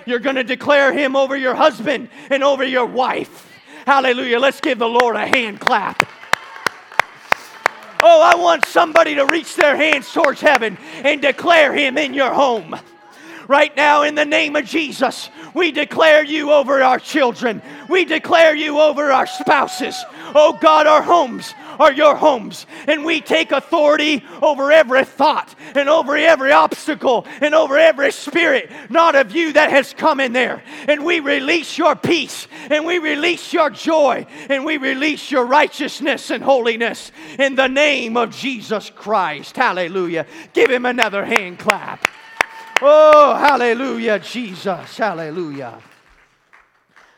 You're 0.06 0.20
going 0.20 0.36
to 0.36 0.44
declare 0.44 0.94
him 0.94 1.16
over 1.16 1.36
your 1.36 1.56
husband 1.56 2.10
and 2.30 2.44
over 2.44 2.64
your 2.64 2.86
wife. 2.86 3.52
Hallelujah. 3.88 4.38
Let's 4.38 4.62
give 4.62 4.78
the 4.78 4.88
Lord 4.88 5.16
a 5.16 5.26
hand 5.26 5.60
clap. 5.60 6.08
Oh, 8.08 8.22
I 8.22 8.36
want 8.36 8.66
somebody 8.66 9.16
to 9.16 9.26
reach 9.26 9.56
their 9.56 9.76
hands 9.76 10.14
towards 10.14 10.40
heaven 10.40 10.78
and 11.04 11.20
declare 11.20 11.74
Him 11.74 11.98
in 11.98 12.14
your 12.14 12.32
home. 12.32 12.76
Right 13.48 13.76
now, 13.76 14.04
in 14.04 14.16
the 14.16 14.26
name 14.26 14.56
of 14.56 14.66
Jesus, 14.66 15.30
we 15.54 15.72
declare 15.72 16.24
you 16.24 16.52
over 16.52 16.82
our 16.82 17.00
children. 17.00 17.62
We 17.90 18.06
declare 18.06 18.56
you 18.56 18.80
over 18.80 19.12
our 19.12 19.28
spouses. 19.28 20.04
Oh 20.34 20.58
God, 20.60 20.88
our 20.88 21.02
homes 21.02 21.54
are 21.80 21.94
your 21.94 22.16
homes. 22.16 22.66
And 22.88 23.06
we 23.06 23.22
take 23.22 23.52
authority 23.52 24.24
over 24.42 24.72
every 24.72 25.06
thought 25.06 25.54
and 25.76 25.88
over 25.90 26.18
every 26.18 26.52
obstacle 26.52 27.28
and 27.42 27.54
over 27.54 27.78
every 27.78 28.12
spirit, 28.12 28.72
not 28.90 29.16
of 29.16 29.36
you, 29.36 29.54
that 29.54 29.70
has 29.70 29.94
come 29.94 30.20
in 30.20 30.34
there. 30.34 30.64
And 30.88 31.06
we 31.06 31.20
release 31.20 31.78
your 31.78 31.96
peace 31.96 32.48
and 32.70 32.86
we 32.86 32.98
release 32.98 33.54
your 33.54 33.70
joy 33.70 34.26
and 34.50 34.66
we 34.66 34.78
release 34.78 35.30
your 35.30 35.46
righteousness 35.46 36.32
and 36.32 36.44
holiness 36.44 37.12
in 37.38 37.56
the 37.56 37.68
name 37.68 38.18
of 38.18 38.36
Jesus 38.36 38.90
Christ. 38.90 39.56
Hallelujah. 39.56 40.26
Give 40.54 40.72
him 40.72 40.86
another 40.86 41.24
hand 41.26 41.60
clap. 41.60 42.06
Oh, 42.82 43.36
hallelujah, 43.36 44.20
Jesus. 44.20 44.98
Hallelujah. 44.98 45.80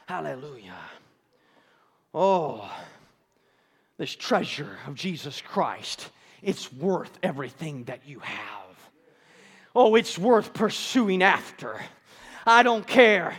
Hallelujah. 0.08 0.78
Oh, 2.14 2.72
this 3.98 4.16
treasure 4.16 4.78
of 4.86 4.96
Jesus 4.96 5.42
Christ, 5.42 6.10
it's 6.42 6.72
worth 6.72 7.18
everything 7.24 7.86
that 7.86 8.08
you 8.08 8.20
have. 8.20 8.90
Oh, 9.76 9.96
it's 9.96 10.18
worth 10.18 10.54
pursuing 10.54 11.24
after. 11.24 11.80
I 12.46 12.64
don't 12.64 12.86
care. 12.86 13.36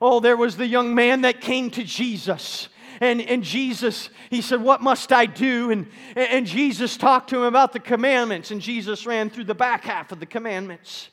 Oh, 0.00 0.20
there 0.20 0.36
was 0.36 0.56
the 0.56 0.66
young 0.66 0.94
man 0.94 1.22
that 1.22 1.40
came 1.40 1.70
to 1.70 1.82
Jesus. 1.82 2.68
And, 3.00 3.20
and 3.20 3.42
Jesus, 3.42 4.10
he 4.30 4.40
said, 4.40 4.62
What 4.62 4.80
must 4.80 5.12
I 5.12 5.26
do? 5.26 5.70
And, 5.70 5.88
and 6.14 6.46
Jesus 6.46 6.96
talked 6.96 7.30
to 7.30 7.38
him 7.38 7.42
about 7.44 7.72
the 7.72 7.80
commandments. 7.80 8.50
And 8.50 8.60
Jesus 8.60 9.06
ran 9.06 9.30
through 9.30 9.44
the 9.44 9.54
back 9.54 9.84
half 9.84 10.12
of 10.12 10.20
the 10.20 10.26
commandments. 10.26 11.10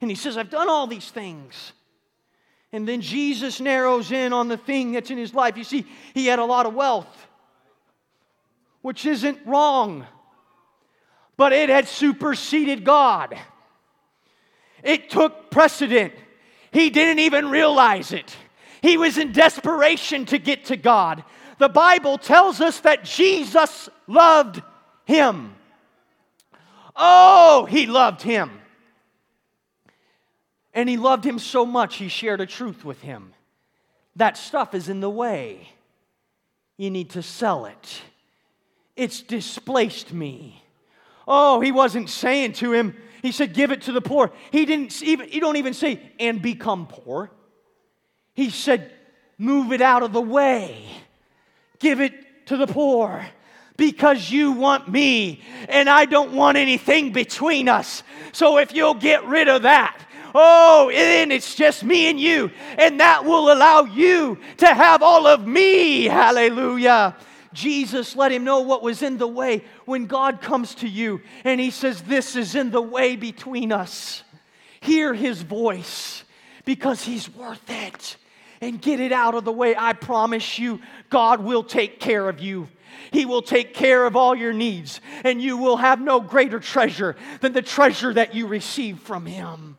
And 0.00 0.10
he 0.10 0.14
says, 0.14 0.36
I've 0.36 0.50
done 0.50 0.68
all 0.68 0.86
these 0.86 1.10
things. 1.10 1.72
And 2.72 2.88
then 2.88 3.00
Jesus 3.00 3.60
narrows 3.60 4.10
in 4.10 4.32
on 4.32 4.48
the 4.48 4.56
thing 4.56 4.92
that's 4.92 5.10
in 5.10 5.18
his 5.18 5.32
life. 5.32 5.56
You 5.56 5.64
see, 5.64 5.86
he 6.12 6.26
had 6.26 6.40
a 6.40 6.44
lot 6.44 6.66
of 6.66 6.74
wealth, 6.74 7.26
which 8.82 9.06
isn't 9.06 9.38
wrong, 9.46 10.04
but 11.36 11.52
it 11.52 11.68
had 11.68 11.86
superseded 11.86 12.84
God. 12.84 13.38
It 14.82 15.08
took 15.08 15.50
precedent. 15.50 16.12
He 16.72 16.90
didn't 16.90 17.20
even 17.20 17.48
realize 17.48 18.12
it. 18.12 18.36
He 18.82 18.96
was 18.96 19.18
in 19.18 19.32
desperation 19.32 20.26
to 20.26 20.38
get 20.38 20.66
to 20.66 20.76
God. 20.76 21.24
The 21.58 21.68
Bible 21.68 22.18
tells 22.18 22.60
us 22.60 22.80
that 22.80 23.04
Jesus 23.04 23.88
loved 24.06 24.60
him. 25.04 25.54
Oh, 26.96 27.66
he 27.66 27.86
loved 27.86 28.20
him. 28.20 28.50
And 30.74 30.88
he 30.88 30.96
loved 30.96 31.24
him 31.24 31.38
so 31.38 31.64
much, 31.64 31.96
he 31.96 32.08
shared 32.08 32.40
a 32.40 32.46
truth 32.46 32.84
with 32.84 33.00
him. 33.00 33.32
That 34.16 34.36
stuff 34.36 34.74
is 34.74 34.88
in 34.88 35.00
the 35.00 35.10
way. 35.10 35.68
You 36.76 36.90
need 36.90 37.10
to 37.10 37.22
sell 37.22 37.66
it. 37.66 38.02
It's 38.96 39.22
displaced 39.22 40.12
me. 40.12 40.62
Oh, 41.26 41.60
he 41.60 41.72
wasn't 41.72 42.10
saying 42.10 42.52
to 42.54 42.72
him, 42.72 42.96
he 43.22 43.32
said, 43.32 43.54
give 43.54 43.70
it 43.70 43.82
to 43.82 43.92
the 43.92 44.02
poor. 44.02 44.32
He 44.50 44.66
didn't 44.66 45.02
even, 45.02 45.28
he 45.28 45.40
don't 45.40 45.56
even 45.56 45.72
say, 45.72 46.00
and 46.20 46.42
become 46.42 46.86
poor. 46.86 47.30
He 48.34 48.50
said, 48.50 48.92
move 49.38 49.72
it 49.72 49.80
out 49.80 50.02
of 50.02 50.12
the 50.12 50.20
way. 50.20 50.84
Give 51.78 52.00
it 52.00 52.46
to 52.46 52.56
the 52.56 52.66
poor 52.66 53.24
because 53.76 54.30
you 54.30 54.52
want 54.52 54.88
me 54.88 55.40
and 55.68 55.88
I 55.88 56.04
don't 56.04 56.32
want 56.32 56.56
anything 56.56 57.12
between 57.12 57.68
us. 57.68 58.02
So 58.32 58.58
if 58.58 58.74
you'll 58.74 58.94
get 58.94 59.24
rid 59.24 59.48
of 59.48 59.62
that, 59.62 59.98
Oh, 60.34 60.90
and 60.90 61.32
it's 61.32 61.54
just 61.54 61.84
me 61.84 62.10
and 62.10 62.18
you. 62.18 62.50
And 62.76 62.98
that 63.00 63.24
will 63.24 63.52
allow 63.52 63.84
you 63.84 64.38
to 64.58 64.66
have 64.66 65.02
all 65.02 65.26
of 65.26 65.46
me. 65.46 66.04
Hallelujah. 66.04 67.16
Jesus 67.52 68.16
let 68.16 68.32
him 68.32 68.42
know 68.42 68.60
what 68.60 68.82
was 68.82 69.00
in 69.02 69.16
the 69.16 69.28
way 69.28 69.64
when 69.84 70.06
God 70.06 70.40
comes 70.40 70.74
to 70.76 70.88
you 70.88 71.20
and 71.44 71.60
he 71.60 71.70
says, 71.70 72.02
This 72.02 72.34
is 72.34 72.56
in 72.56 72.72
the 72.72 72.82
way 72.82 73.14
between 73.14 73.70
us. 73.70 74.24
Hear 74.80 75.14
his 75.14 75.40
voice 75.40 76.24
because 76.64 77.04
he's 77.04 77.32
worth 77.32 77.70
it 77.70 78.16
and 78.60 78.82
get 78.82 78.98
it 78.98 79.12
out 79.12 79.34
of 79.34 79.44
the 79.44 79.52
way. 79.52 79.76
I 79.78 79.92
promise 79.92 80.58
you, 80.58 80.80
God 81.10 81.44
will 81.44 81.62
take 81.62 82.00
care 82.00 82.28
of 82.28 82.40
you. 82.40 82.68
He 83.12 83.24
will 83.24 83.42
take 83.42 83.74
care 83.74 84.06
of 84.06 84.16
all 84.16 84.34
your 84.34 84.52
needs, 84.52 85.00
and 85.24 85.40
you 85.40 85.56
will 85.56 85.76
have 85.76 86.00
no 86.00 86.20
greater 86.20 86.58
treasure 86.58 87.16
than 87.40 87.52
the 87.52 87.62
treasure 87.62 88.12
that 88.14 88.34
you 88.34 88.46
receive 88.46 88.98
from 88.98 89.26
Him. 89.26 89.76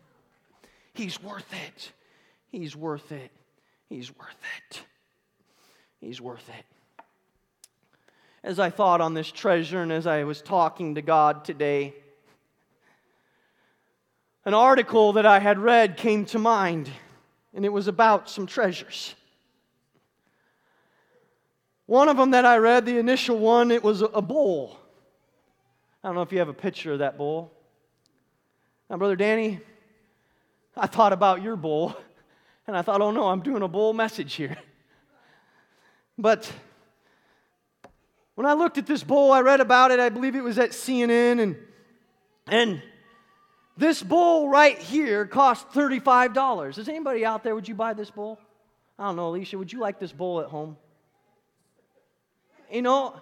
He's 0.95 1.21
worth 1.21 1.53
it. 1.67 1.91
He's 2.51 2.75
worth 2.75 3.11
it. 3.11 3.31
He's 3.89 4.15
worth 4.17 4.41
it. 4.57 4.81
He's 5.99 6.21
worth 6.21 6.49
it. 6.57 6.65
As 8.43 8.59
I 8.59 8.69
thought 8.69 9.01
on 9.01 9.13
this 9.13 9.31
treasure 9.31 9.81
and 9.81 9.91
as 9.91 10.07
I 10.07 10.23
was 10.23 10.41
talking 10.41 10.95
to 10.95 11.01
God 11.01 11.43
today, 11.43 11.93
an 14.45 14.53
article 14.53 15.13
that 15.13 15.25
I 15.25 15.39
had 15.39 15.59
read 15.59 15.97
came 15.97 16.25
to 16.27 16.39
mind, 16.39 16.89
and 17.53 17.65
it 17.65 17.69
was 17.69 17.87
about 17.87 18.29
some 18.29 18.45
treasures. 18.45 19.15
One 21.87 22.07
of 22.07 22.17
them 22.17 22.31
that 22.31 22.45
I 22.45 22.57
read, 22.57 22.85
the 22.85 22.99
initial 22.99 23.37
one, 23.37 23.69
it 23.71 23.83
was 23.83 24.01
a 24.01 24.21
bowl. 24.21 24.79
I 26.03 26.07
don't 26.07 26.15
know 26.15 26.21
if 26.21 26.31
you 26.31 26.39
have 26.39 26.49
a 26.49 26.53
picture 26.53 26.93
of 26.93 26.99
that 26.99 27.17
bowl. 27.17 27.51
Now, 28.89 28.97
Brother 28.97 29.15
Danny, 29.15 29.59
I 30.77 30.87
thought 30.87 31.13
about 31.13 31.41
your 31.41 31.55
bowl, 31.55 31.95
and 32.67 32.75
I 32.75 32.81
thought, 32.81 33.01
oh 33.01 33.11
no, 33.11 33.29
I'm 33.29 33.41
doing 33.41 33.61
a 33.61 33.67
bowl 33.67 33.93
message 33.93 34.33
here. 34.33 34.57
But 36.17 36.49
when 38.35 38.47
I 38.47 38.53
looked 38.53 38.77
at 38.77 38.85
this 38.85 39.03
bowl, 39.03 39.33
I 39.33 39.41
read 39.41 39.59
about 39.59 39.91
it, 39.91 39.99
I 39.99 40.07
believe 40.07 40.33
it 40.33 40.43
was 40.43 40.57
at 40.57 40.69
CNN, 40.69 41.41
and, 41.41 41.57
and 42.47 42.81
this 43.77 44.01
bowl 44.01 44.47
right 44.47 44.77
here 44.77 45.25
cost 45.25 45.69
$35. 45.71 46.77
Is 46.77 46.87
anybody 46.87 47.25
out 47.25 47.43
there, 47.43 47.53
would 47.53 47.67
you 47.67 47.75
buy 47.75 47.93
this 47.93 48.09
bowl? 48.09 48.39
I 48.97 49.07
don't 49.07 49.17
know, 49.17 49.27
Alicia, 49.27 49.57
would 49.57 49.73
you 49.73 49.79
like 49.79 49.99
this 49.99 50.13
bowl 50.13 50.39
at 50.39 50.47
home? 50.47 50.77
You 52.71 52.81
know, 52.81 53.21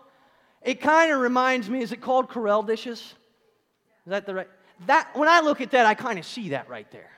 it 0.61 0.79
kind 0.79 1.11
of 1.11 1.19
reminds 1.19 1.69
me, 1.69 1.81
is 1.81 1.91
it 1.91 2.01
called 2.01 2.29
Corelle 2.29 2.63
dishes? 2.63 2.99
Is 2.99 3.15
that 4.07 4.25
the 4.25 4.35
right? 4.35 4.47
That, 4.85 5.09
when 5.15 5.27
I 5.27 5.39
look 5.41 5.61
at 5.61 5.71
that, 5.71 5.85
I 5.85 5.93
kind 5.93 6.19
of 6.19 6.25
see 6.25 6.49
that 6.49 6.69
right 6.69 6.89
there. 6.91 7.09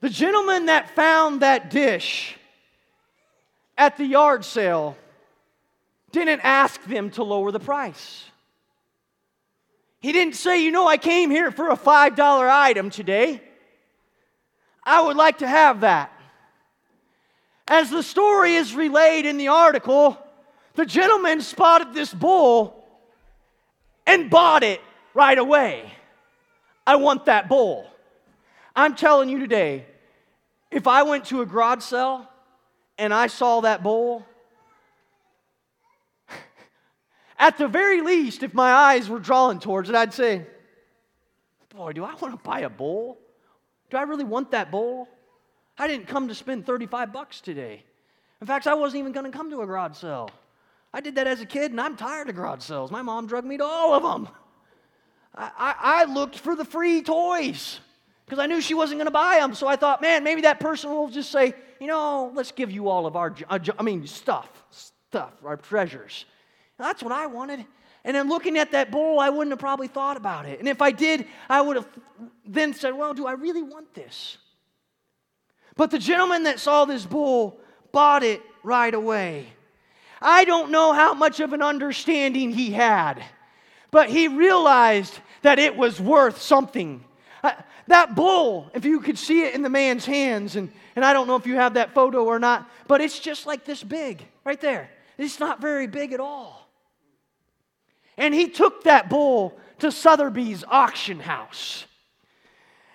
The 0.00 0.10
gentleman 0.10 0.66
that 0.66 0.90
found 0.90 1.40
that 1.40 1.70
dish 1.70 2.36
at 3.78 3.96
the 3.96 4.04
yard 4.04 4.44
sale 4.44 4.96
didn't 6.12 6.40
ask 6.42 6.82
them 6.84 7.10
to 7.10 7.22
lower 7.22 7.50
the 7.50 7.60
price. 7.60 8.24
He 10.00 10.12
didn't 10.12 10.36
say, 10.36 10.62
you 10.62 10.70
know, 10.70 10.86
I 10.86 10.98
came 10.98 11.30
here 11.30 11.50
for 11.50 11.70
a 11.70 11.76
$5 11.76 12.18
item 12.50 12.90
today. 12.90 13.40
I 14.84 15.02
would 15.02 15.16
like 15.16 15.38
to 15.38 15.48
have 15.48 15.80
that. 15.80 16.12
As 17.66 17.90
the 17.90 18.02
story 18.02 18.54
is 18.54 18.74
relayed 18.74 19.26
in 19.26 19.36
the 19.36 19.48
article, 19.48 20.16
the 20.74 20.86
gentleman 20.86 21.40
spotted 21.40 21.92
this 21.92 22.14
bull 22.14 22.84
and 24.06 24.30
bought 24.30 24.62
it 24.62 24.80
right 25.14 25.36
away. 25.36 25.90
I 26.86 26.96
want 26.96 27.24
that 27.24 27.48
bull. 27.48 27.88
I'm 28.76 28.94
telling 28.94 29.30
you 29.30 29.38
today, 29.38 29.86
if 30.70 30.86
I 30.86 31.02
went 31.02 31.24
to 31.26 31.40
a 31.40 31.46
garage 31.46 31.82
sale 31.82 32.28
and 32.98 33.12
I 33.14 33.26
saw 33.26 33.62
that 33.62 33.82
bowl, 33.82 34.26
at 37.38 37.56
the 37.56 37.68
very 37.68 38.02
least, 38.02 38.42
if 38.42 38.52
my 38.52 38.70
eyes 38.70 39.08
were 39.08 39.18
drawn 39.18 39.58
towards 39.60 39.88
it, 39.88 39.96
I'd 39.96 40.12
say, 40.12 40.46
Boy, 41.70 41.92
do 41.92 42.04
I 42.04 42.14
want 42.14 42.34
to 42.34 42.40
buy 42.42 42.60
a 42.60 42.70
bowl? 42.70 43.18
Do 43.90 43.96
I 43.96 44.02
really 44.02 44.24
want 44.24 44.50
that 44.52 44.70
bowl? 44.70 45.08
I 45.78 45.86
didn't 45.86 46.06
come 46.06 46.28
to 46.28 46.34
spend 46.34 46.66
35 46.66 47.12
bucks 47.12 47.40
today. 47.40 47.82
In 48.40 48.46
fact, 48.46 48.66
I 48.66 48.74
wasn't 48.74 49.00
even 49.00 49.12
going 49.12 49.30
to 49.30 49.36
come 49.36 49.50
to 49.50 49.60
a 49.60 49.66
garage 49.66 49.96
sale. 49.96 50.30
I 50.92 51.00
did 51.00 51.16
that 51.16 51.26
as 51.26 51.42
a 51.42 51.46
kid, 51.46 51.70
and 51.72 51.80
I'm 51.80 51.96
tired 51.96 52.30
of 52.30 52.36
garage 52.36 52.62
sales. 52.62 52.90
My 52.90 53.02
mom 53.02 53.26
drugged 53.26 53.46
me 53.46 53.58
to 53.58 53.64
all 53.64 53.92
of 53.92 54.02
them. 54.02 54.28
I, 55.34 55.50
I, 55.58 55.74
I 55.78 56.04
looked 56.04 56.38
for 56.38 56.56
the 56.56 56.64
free 56.64 57.02
toys 57.02 57.80
because 58.26 58.40
I 58.40 58.46
knew 58.46 58.60
she 58.60 58.74
wasn't 58.74 58.98
going 58.98 59.06
to 59.06 59.12
buy 59.12 59.38
them. 59.40 59.54
So 59.54 59.68
I 59.68 59.76
thought, 59.76 60.02
man, 60.02 60.24
maybe 60.24 60.42
that 60.42 60.58
person 60.58 60.90
will 60.90 61.08
just 61.08 61.30
say, 61.30 61.54
you 61.80 61.86
know, 61.86 62.32
let's 62.34 62.50
give 62.50 62.70
you 62.72 62.88
all 62.88 63.06
of 63.06 63.14
our, 63.16 63.34
uh, 63.48 63.58
I 63.78 63.82
mean, 63.82 64.06
stuff, 64.06 64.48
stuff, 64.70 65.32
our 65.44 65.56
treasures. 65.56 66.24
That's 66.76 67.02
what 67.02 67.12
I 67.12 67.26
wanted. 67.26 67.64
And 68.04 68.14
then 68.16 68.28
looking 68.28 68.58
at 68.58 68.72
that 68.72 68.90
bowl, 68.90 69.20
I 69.20 69.30
wouldn't 69.30 69.52
have 69.52 69.58
probably 69.58 69.88
thought 69.88 70.16
about 70.16 70.46
it. 70.46 70.58
And 70.58 70.68
if 70.68 70.82
I 70.82 70.90
did, 70.90 71.26
I 71.48 71.60
would 71.60 71.76
have 71.76 71.88
then 72.44 72.74
said, 72.74 72.94
well, 72.94 73.14
do 73.14 73.26
I 73.26 73.32
really 73.32 73.62
want 73.62 73.94
this? 73.94 74.38
But 75.76 75.90
the 75.90 75.98
gentleman 75.98 76.44
that 76.44 76.58
saw 76.58 76.84
this 76.84 77.04
bull 77.04 77.58
bought 77.92 78.22
it 78.22 78.42
right 78.62 78.94
away. 78.94 79.46
I 80.20 80.44
don't 80.44 80.70
know 80.70 80.92
how 80.92 81.14
much 81.14 81.40
of 81.40 81.52
an 81.52 81.62
understanding 81.62 82.52
he 82.52 82.70
had, 82.70 83.22
but 83.90 84.08
he 84.08 84.28
realized 84.28 85.18
that 85.42 85.58
it 85.58 85.76
was 85.76 86.00
worth 86.00 86.40
something. 86.40 87.04
That 87.88 88.14
bull, 88.14 88.70
if 88.74 88.84
you 88.84 89.00
could 89.00 89.18
see 89.18 89.42
it 89.42 89.54
in 89.54 89.62
the 89.62 89.68
man's 89.68 90.04
hands, 90.04 90.56
and, 90.56 90.70
and 90.96 91.04
I 91.04 91.12
don't 91.12 91.26
know 91.26 91.36
if 91.36 91.46
you 91.46 91.54
have 91.54 91.74
that 91.74 91.94
photo 91.94 92.24
or 92.24 92.38
not, 92.38 92.68
but 92.88 93.00
it's 93.00 93.18
just 93.18 93.46
like 93.46 93.64
this 93.64 93.82
big 93.82 94.24
right 94.44 94.60
there. 94.60 94.90
It's 95.18 95.40
not 95.40 95.60
very 95.60 95.86
big 95.86 96.12
at 96.12 96.20
all. 96.20 96.68
And 98.16 98.34
he 98.34 98.48
took 98.48 98.84
that 98.84 99.08
bull 99.08 99.56
to 99.78 99.92
Sotheby's 99.92 100.64
auction 100.66 101.20
house. 101.20 101.84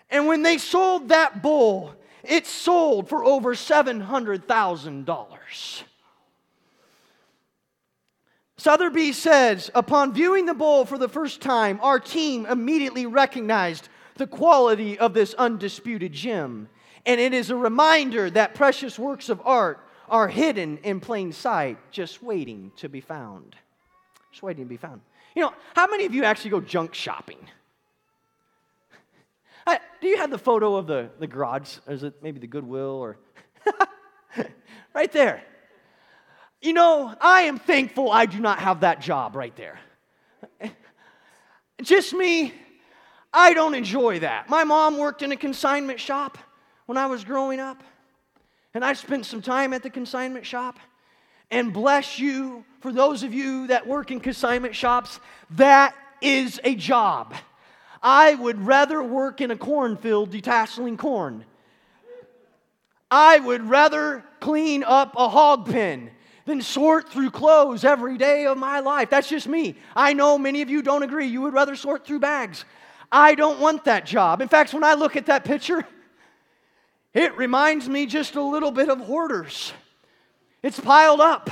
And 0.10 0.28
when 0.28 0.42
they 0.42 0.58
sold 0.58 1.10
that 1.10 1.42
bull, 1.42 1.96
it 2.24 2.48
sold 2.48 3.10
for 3.10 3.24
over 3.24 3.56
$700,000. 3.56 5.84
Sotheby 8.58 9.12
says, 9.12 9.72
upon 9.74 10.14
viewing 10.14 10.46
the 10.46 10.54
bull 10.54 10.86
for 10.86 11.00
the 11.00 11.10
first 11.10 11.42
time, 11.42 11.80
our 11.82 12.00
team 12.00 12.46
immediately 12.46 13.08
recognized 13.08 13.90
the 14.22 14.28
quality 14.28 15.00
of 15.00 15.16
this 15.16 15.34
undisputed 15.34 16.14
gem. 16.14 16.70
And 17.08 17.20
it 17.20 17.34
is 17.34 17.50
a 17.50 17.56
reminder 17.56 18.30
that 18.30 18.54
precious 18.54 19.00
works 19.00 19.30
of 19.30 19.42
art 19.44 19.80
are 20.08 20.28
hidden 20.28 20.78
in 20.84 21.00
plain 21.00 21.32
sight, 21.32 21.80
just 21.90 22.22
waiting 22.22 22.72
to 22.76 22.88
be 22.88 23.02
found. 23.02 23.56
Just 24.30 24.44
waiting 24.44 24.64
to 24.64 24.70
be 24.70 24.78
found. 24.78 25.02
You 25.36 25.42
know, 25.42 25.54
how 25.74 25.88
many 25.88 26.06
of 26.06 26.14
you 26.14 26.24
actually 26.24 26.52
go 26.52 26.62
junk 26.62 26.94
shopping? 26.94 27.40
do 30.02 30.08
you 30.08 30.18
have 30.18 30.30
the 30.30 30.38
photo 30.38 30.76
of 30.76 30.86
the, 30.86 31.10
the 31.18 31.26
garage? 31.26 31.78
Or 31.88 31.94
is 31.94 32.04
it 32.04 32.14
maybe 32.22 32.40
the 32.40 32.46
Goodwill 32.46 32.92
or 32.92 33.18
right 34.94 35.12
there? 35.12 35.42
You 36.62 36.74
know, 36.74 37.16
I 37.20 37.42
am 37.44 37.58
thankful 37.58 38.12
I 38.12 38.28
do 38.28 38.40
not 38.40 38.60
have 38.60 38.82
that 38.82 39.02
job 39.02 39.36
right 39.36 39.56
there. 39.56 39.80
Just 41.82 42.14
me, 42.14 42.54
I 43.34 43.54
don't 43.54 43.76
enjoy 43.76 44.20
that. 44.20 44.50
My 44.50 44.64
mom 44.64 44.98
worked 44.98 45.22
in 45.22 45.32
a 45.32 45.38
consignment 45.38 46.00
shop 46.00 46.38
when 46.86 46.98
I 46.98 47.06
was 47.06 47.24
growing 47.24 47.60
up, 47.60 47.82
and 48.74 48.84
I 48.84 48.94
spent 48.94 49.26
some 49.26 49.42
time 49.42 49.74
at 49.74 49.84
the 49.84 49.90
consignment 49.90 50.46
shop. 50.46 50.80
And 51.50 51.74
bless 51.74 52.18
you, 52.18 52.64
for 52.80 52.94
those 52.94 53.24
of 53.24 53.34
you 53.34 53.68
that 53.68 53.86
work 53.86 54.12
in 54.12 54.20
consignment 54.22 54.76
shops, 54.76 55.20
that 55.52 55.96
is 56.22 56.60
a 56.64 56.76
job. 56.76 57.34
I 58.02 58.36
would 58.36 58.66
rather 58.66 59.04
work 59.04 59.42
in 59.42 59.52
a 59.52 59.58
cornfield 59.58 60.32
detasseling 60.32 60.98
corn. 60.98 61.46
I 63.10 63.40
would 63.40 63.70
rather 63.70 64.24
clean 64.40 64.84
up 64.84 65.14
a 65.18 65.28
hog 65.28 65.70
pen 65.70 66.12
than 66.46 66.62
sort 66.62 67.10
through 67.10 67.32
clothes 67.32 67.84
every 67.84 68.18
day 68.18 68.46
of 68.46 68.58
my 68.58 68.80
life. 68.80 69.10
That's 69.10 69.28
just 69.30 69.48
me. 69.48 69.76
I 69.96 70.14
know 70.14 70.38
many 70.38 70.62
of 70.62 70.70
you 70.70 70.82
don't 70.82 71.04
agree. 71.04 71.28
You 71.28 71.42
would 71.42 71.54
rather 71.54 71.76
sort 71.76 72.06
through 72.06 72.20
bags. 72.20 72.66
I 73.12 73.36
don't 73.36 73.60
want 73.60 73.86
that 73.86 74.06
job. 74.06 74.42
In 74.42 74.48
fact, 74.48 74.74
when 74.74 74.84
I 74.84 74.94
look 74.94 75.16
at 75.16 75.26
that 75.26 75.44
picture, 75.44 75.86
it 77.14 77.36
reminds 77.38 77.90
me 77.90 78.06
just 78.06 78.36
a 78.36 78.42
little 78.42 78.72
bit 78.72 78.90
of 78.90 79.00
hoarders. 79.00 79.74
It's 80.64 80.80
piled 80.80 81.20
up, 81.20 81.50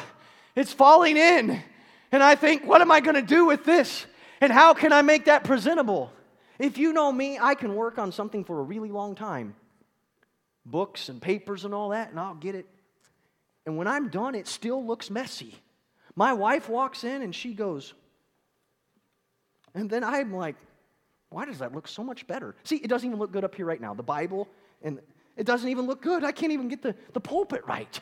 it's 0.56 0.72
falling 0.72 1.18
in. 1.18 1.62
And 2.12 2.24
I 2.24 2.36
think, 2.36 2.66
what 2.66 2.82
am 2.82 2.92
I 2.92 3.02
going 3.02 3.16
to 3.16 3.22
do 3.22 3.46
with 3.46 3.66
this? 3.66 4.06
And 4.42 4.52
how 4.52 4.74
can 4.74 4.92
I 4.92 5.02
make 5.02 5.26
that 5.26 5.44
presentable? 5.44 6.12
If 6.58 6.78
you 6.78 6.92
know 6.92 7.12
me, 7.12 7.38
I 7.40 7.56
can 7.56 7.76
work 7.76 8.00
on 8.00 8.12
something 8.12 8.44
for 8.44 8.60
a 8.60 8.64
really 8.64 8.90
long 8.90 9.16
time 9.16 9.56
books 10.66 11.10
and 11.10 11.22
papers 11.22 11.66
and 11.66 11.74
all 11.74 11.90
that, 11.90 12.12
and 12.12 12.20
I'll 12.20 12.36
get 12.36 12.54
it. 12.54 12.68
And 13.66 13.78
when 13.78 13.88
I'm 13.88 14.10
done, 14.10 14.36
it 14.36 14.48
still 14.48 14.86
looks 14.86 15.10
messy. 15.10 15.56
My 16.16 16.34
wife 16.34 16.70
walks 16.70 17.04
in 17.04 17.22
and 17.22 17.34
she 17.34 17.54
goes, 17.54 17.94
and 19.74 19.90
then 19.90 20.04
I'm 20.04 20.34
like, 20.34 20.56
why 21.30 21.46
does 21.46 21.60
that 21.60 21.74
look 21.74 21.88
so 21.88 22.04
much 22.04 22.26
better? 22.28 22.56
See, 22.64 22.78
it 22.78 22.88
doesn't 22.88 23.08
even 23.08 23.20
look 23.20 23.32
good 23.32 23.44
up 23.44 23.56
here 23.56 23.66
right 23.66 23.80
now. 23.80 23.94
The 23.94 24.04
Bible, 24.04 24.48
and 24.82 25.00
it 25.38 25.46
doesn't 25.46 25.70
even 25.70 25.86
look 25.86 26.02
good. 26.02 26.24
I 26.24 26.32
can't 26.32 26.52
even 26.52 26.68
get 26.68 26.82
the, 26.82 26.96
the 27.14 27.20
pulpit 27.20 27.62
right. 27.68 28.00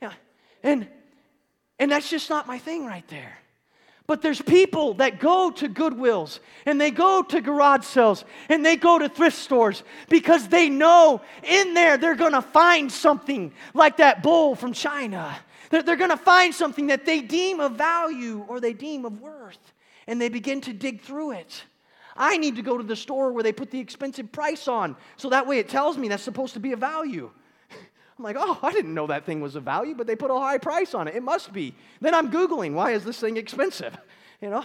Yeah. 0.00 0.12
And, 0.62 0.88
and 1.78 1.90
that's 1.90 2.10
just 2.10 2.28
not 2.28 2.46
my 2.46 2.58
thing 2.58 2.84
right 2.84 3.06
there. 3.08 3.38
But 4.08 4.20
there's 4.20 4.42
people 4.42 4.94
that 4.94 5.20
go 5.20 5.52
to 5.52 5.68
Goodwills 5.68 6.40
and 6.66 6.80
they 6.80 6.90
go 6.90 7.22
to 7.22 7.40
garage 7.40 7.84
sales 7.84 8.24
and 8.48 8.66
they 8.66 8.76
go 8.76 8.98
to 8.98 9.08
thrift 9.08 9.38
stores 9.38 9.84
because 10.08 10.48
they 10.48 10.68
know 10.68 11.22
in 11.44 11.72
there 11.72 11.96
they're 11.96 12.16
going 12.16 12.32
to 12.32 12.42
find 12.42 12.90
something 12.90 13.52
like 13.74 13.98
that 13.98 14.22
bowl 14.22 14.56
from 14.56 14.72
China. 14.72 15.36
They're, 15.70 15.84
they're 15.84 15.96
going 15.96 16.10
to 16.10 16.16
find 16.16 16.52
something 16.52 16.88
that 16.88 17.06
they 17.06 17.20
deem 17.20 17.60
of 17.60 17.76
value 17.76 18.44
or 18.48 18.60
they 18.60 18.72
deem 18.72 19.04
of 19.04 19.20
worth 19.20 19.72
and 20.08 20.20
they 20.20 20.28
begin 20.28 20.60
to 20.62 20.72
dig 20.72 21.00
through 21.00 21.32
it. 21.32 21.62
I 22.16 22.36
need 22.36 22.56
to 22.56 22.62
go 22.62 22.76
to 22.76 22.84
the 22.84 22.96
store 22.96 23.32
where 23.32 23.42
they 23.42 23.52
put 23.52 23.70
the 23.70 23.78
expensive 23.78 24.32
price 24.32 24.68
on 24.68 24.96
so 25.16 25.30
that 25.30 25.46
way 25.46 25.58
it 25.58 25.68
tells 25.68 25.96
me 25.96 26.08
that's 26.08 26.22
supposed 26.22 26.54
to 26.54 26.60
be 26.60 26.72
a 26.72 26.76
value. 26.76 27.30
I'm 28.18 28.24
like, 28.24 28.36
oh, 28.38 28.58
I 28.62 28.72
didn't 28.72 28.94
know 28.94 29.06
that 29.06 29.24
thing 29.24 29.40
was 29.40 29.56
a 29.56 29.60
value, 29.60 29.94
but 29.94 30.06
they 30.06 30.16
put 30.16 30.30
a 30.30 30.38
high 30.38 30.58
price 30.58 30.94
on 30.94 31.08
it. 31.08 31.16
It 31.16 31.22
must 31.22 31.52
be. 31.52 31.74
Then 32.00 32.14
I'm 32.14 32.30
Googling, 32.30 32.74
why 32.74 32.92
is 32.92 33.04
this 33.04 33.18
thing 33.18 33.36
expensive? 33.36 33.96
You 34.40 34.50
know? 34.50 34.64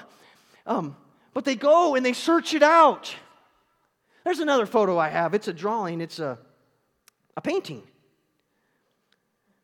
Um, 0.65 0.97
but 1.35 1.45
they 1.45 1.53
go 1.53 1.93
and 1.93 2.03
they 2.03 2.13
search 2.13 2.55
it 2.55 2.63
out. 2.63 3.13
There's 4.23 4.39
another 4.39 4.65
photo 4.65 4.97
I 4.97 5.09
have. 5.09 5.35
It's 5.35 5.47
a 5.47 5.53
drawing, 5.53 6.01
it's 6.01 6.17
a, 6.17 6.39
a 7.37 7.41
painting. 7.41 7.83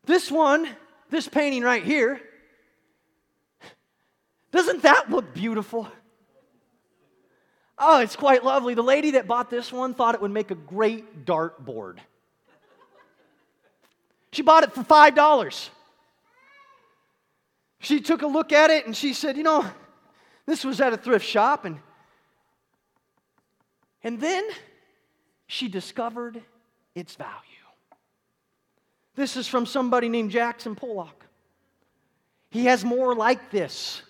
This 0.04 0.30
one, 0.30 0.68
this 1.10 1.26
painting 1.26 1.64
right 1.64 1.82
here, 1.82 2.20
doesn't 4.52 4.82
that 4.82 5.10
look 5.10 5.34
beautiful? 5.34 5.88
Oh, 7.78 8.00
it's 8.00 8.16
quite 8.16 8.44
lovely. 8.44 8.74
The 8.74 8.82
lady 8.82 9.12
that 9.12 9.26
bought 9.26 9.50
this 9.50 9.72
one 9.72 9.94
thought 9.94 10.14
it 10.14 10.20
would 10.20 10.30
make 10.30 10.50
a 10.50 10.54
great 10.54 11.24
dartboard. 11.24 11.98
She 14.32 14.42
bought 14.42 14.64
it 14.64 14.72
for 14.72 14.82
$5. 14.82 15.68
She 17.80 18.00
took 18.00 18.22
a 18.22 18.26
look 18.26 18.52
at 18.52 18.70
it 18.70 18.86
and 18.86 18.96
she 18.96 19.12
said, 19.12 19.36
You 19.36 19.42
know, 19.42 19.64
this 20.46 20.64
was 20.64 20.80
at 20.80 20.92
a 20.92 20.96
thrift 20.96 21.26
shop. 21.26 21.64
And, 21.64 21.78
and 24.02 24.20
then 24.20 24.44
she 25.46 25.68
discovered 25.68 26.42
its 26.94 27.14
value. 27.14 27.32
This 29.16 29.36
is 29.36 29.46
from 29.46 29.66
somebody 29.66 30.08
named 30.08 30.30
Jackson 30.30 30.74
Pollock. 30.74 31.24
He 32.50 32.66
has 32.66 32.84
more 32.84 33.14
like 33.14 33.50
this. 33.50 34.02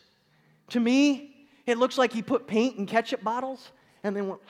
To 0.70 0.80
me, 0.80 1.33
it 1.66 1.78
looks 1.78 1.96
like 1.98 2.12
he 2.12 2.22
put 2.22 2.46
paint 2.46 2.76
in 2.76 2.86
ketchup 2.86 3.22
bottles 3.22 3.72
and 4.02 4.14
then 4.14 4.28
went. 4.28 4.40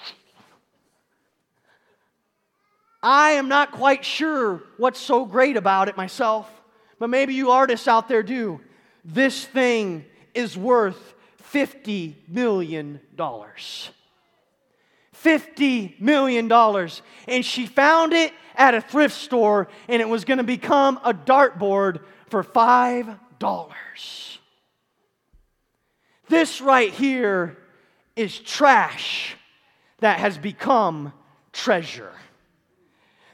I 3.02 3.32
am 3.32 3.48
not 3.48 3.70
quite 3.72 4.04
sure 4.04 4.62
what's 4.78 4.98
so 4.98 5.26
great 5.26 5.56
about 5.58 5.88
it 5.88 5.96
myself, 5.96 6.50
but 6.98 7.10
maybe 7.10 7.34
you 7.34 7.50
artists 7.50 7.86
out 7.86 8.08
there 8.08 8.22
do. 8.22 8.60
This 9.04 9.44
thing 9.44 10.06
is 10.34 10.56
worth 10.56 11.14
$50 11.52 12.14
million. 12.28 13.00
$50 15.14 16.00
million. 16.00 16.50
And 17.28 17.44
she 17.44 17.66
found 17.66 18.14
it 18.14 18.32
at 18.56 18.74
a 18.74 18.80
thrift 18.80 19.14
store, 19.14 19.68
and 19.88 20.00
it 20.00 20.08
was 20.08 20.24
going 20.24 20.38
to 20.38 20.44
become 20.44 20.98
a 21.04 21.12
dartboard 21.12 22.00
for 22.28 22.42
$5. 22.42 23.18
This 26.28 26.60
right 26.60 26.92
here 26.92 27.56
is 28.16 28.38
trash 28.38 29.36
that 30.00 30.20
has 30.20 30.38
become 30.38 31.12
treasure 31.52 32.12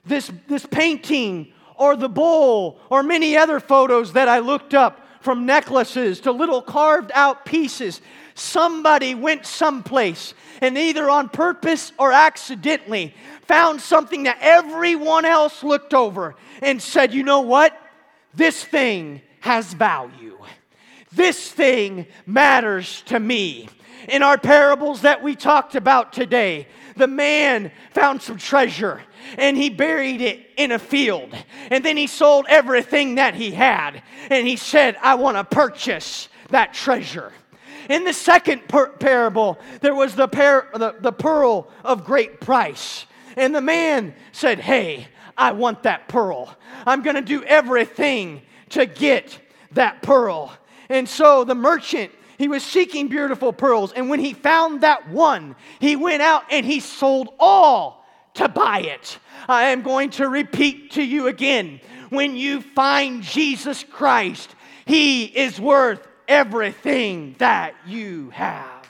this, 0.04 0.30
this 0.48 0.66
painting 0.66 1.52
or 1.76 1.96
the 1.96 2.08
bowl 2.08 2.78
or 2.90 3.02
many 3.02 3.36
other 3.36 3.60
photos 3.60 4.12
that 4.12 4.28
I 4.28 4.40
looked 4.40 4.74
up 4.74 5.06
from 5.20 5.46
necklaces 5.46 6.20
to 6.20 6.32
little 6.32 6.62
carved 6.62 7.10
out 7.14 7.44
pieces. 7.44 8.00
Somebody 8.34 9.14
went 9.14 9.44
someplace 9.44 10.34
and 10.60 10.76
either 10.78 11.10
on 11.10 11.28
purpose 11.28 11.92
or 11.98 12.12
accidentally 12.12 13.14
found 13.42 13.80
something 13.80 14.22
that 14.24 14.38
everyone 14.40 15.24
else 15.24 15.62
looked 15.62 15.94
over 15.94 16.34
and 16.62 16.80
said, 16.80 17.12
you 17.12 17.22
know 17.22 17.40
what? 17.40 17.78
This 18.34 18.62
thing 18.62 19.20
has 19.40 19.72
value. 19.74 20.38
This 21.12 21.50
thing 21.50 22.06
matters 22.26 23.02
to 23.06 23.18
me. 23.18 23.68
In 24.08 24.22
our 24.22 24.38
parables 24.38 25.02
that 25.02 25.22
we 25.22 25.36
talked 25.36 25.74
about 25.74 26.12
today, 26.12 26.66
the 26.96 27.06
man 27.06 27.70
found 27.92 28.22
some 28.22 28.38
treasure 28.38 29.02
and 29.36 29.56
he 29.56 29.70
buried 29.70 30.20
it 30.20 30.46
in 30.56 30.72
a 30.72 30.78
field. 30.78 31.34
And 31.70 31.84
then 31.84 31.96
he 31.96 32.06
sold 32.06 32.46
everything 32.48 33.16
that 33.16 33.34
he 33.34 33.50
had. 33.50 34.02
And 34.30 34.46
he 34.46 34.56
said, 34.56 34.96
I 35.02 35.14
want 35.16 35.36
to 35.36 35.44
purchase 35.44 36.28
that 36.48 36.72
treasure. 36.72 37.32
In 37.88 38.04
the 38.04 38.12
second 38.12 38.62
parable, 38.68 39.58
there 39.80 39.94
was 39.94 40.14
the, 40.14 40.28
par- 40.28 40.68
the, 40.72 40.94
the 41.00 41.12
pearl 41.12 41.68
of 41.84 42.04
great 42.04 42.40
price. 42.40 43.06
And 43.36 43.54
the 43.54 43.60
man 43.60 44.14
said, 44.32 44.60
Hey, 44.60 45.08
I 45.36 45.52
want 45.52 45.82
that 45.84 46.08
pearl. 46.08 46.56
I'm 46.86 47.02
going 47.02 47.16
to 47.16 47.22
do 47.22 47.42
everything 47.44 48.42
to 48.70 48.86
get 48.86 49.38
that 49.72 50.02
pearl. 50.02 50.52
And 50.90 51.08
so 51.08 51.44
the 51.44 51.54
merchant 51.54 52.12
he 52.40 52.48
was 52.48 52.64
seeking 52.64 53.08
beautiful 53.08 53.52
pearls. 53.52 53.92
And 53.92 54.08
when 54.08 54.18
he 54.18 54.32
found 54.32 54.80
that 54.80 55.10
one, 55.10 55.56
he 55.78 55.94
went 55.94 56.22
out 56.22 56.44
and 56.50 56.64
he 56.64 56.80
sold 56.80 57.34
all 57.38 58.06
to 58.34 58.48
buy 58.48 58.80
it. 58.80 59.18
I 59.46 59.64
am 59.64 59.82
going 59.82 60.08
to 60.12 60.26
repeat 60.26 60.92
to 60.92 61.02
you 61.02 61.26
again 61.26 61.82
when 62.08 62.36
you 62.36 62.62
find 62.62 63.22
Jesus 63.22 63.84
Christ, 63.84 64.54
he 64.86 65.24
is 65.24 65.60
worth 65.60 66.08
everything 66.26 67.34
that 67.36 67.74
you 67.86 68.30
have. 68.30 68.88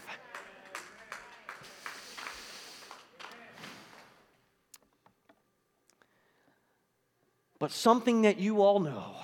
But 7.58 7.72
something 7.72 8.22
that 8.22 8.38
you 8.38 8.62
all 8.62 8.78
know 8.78 9.16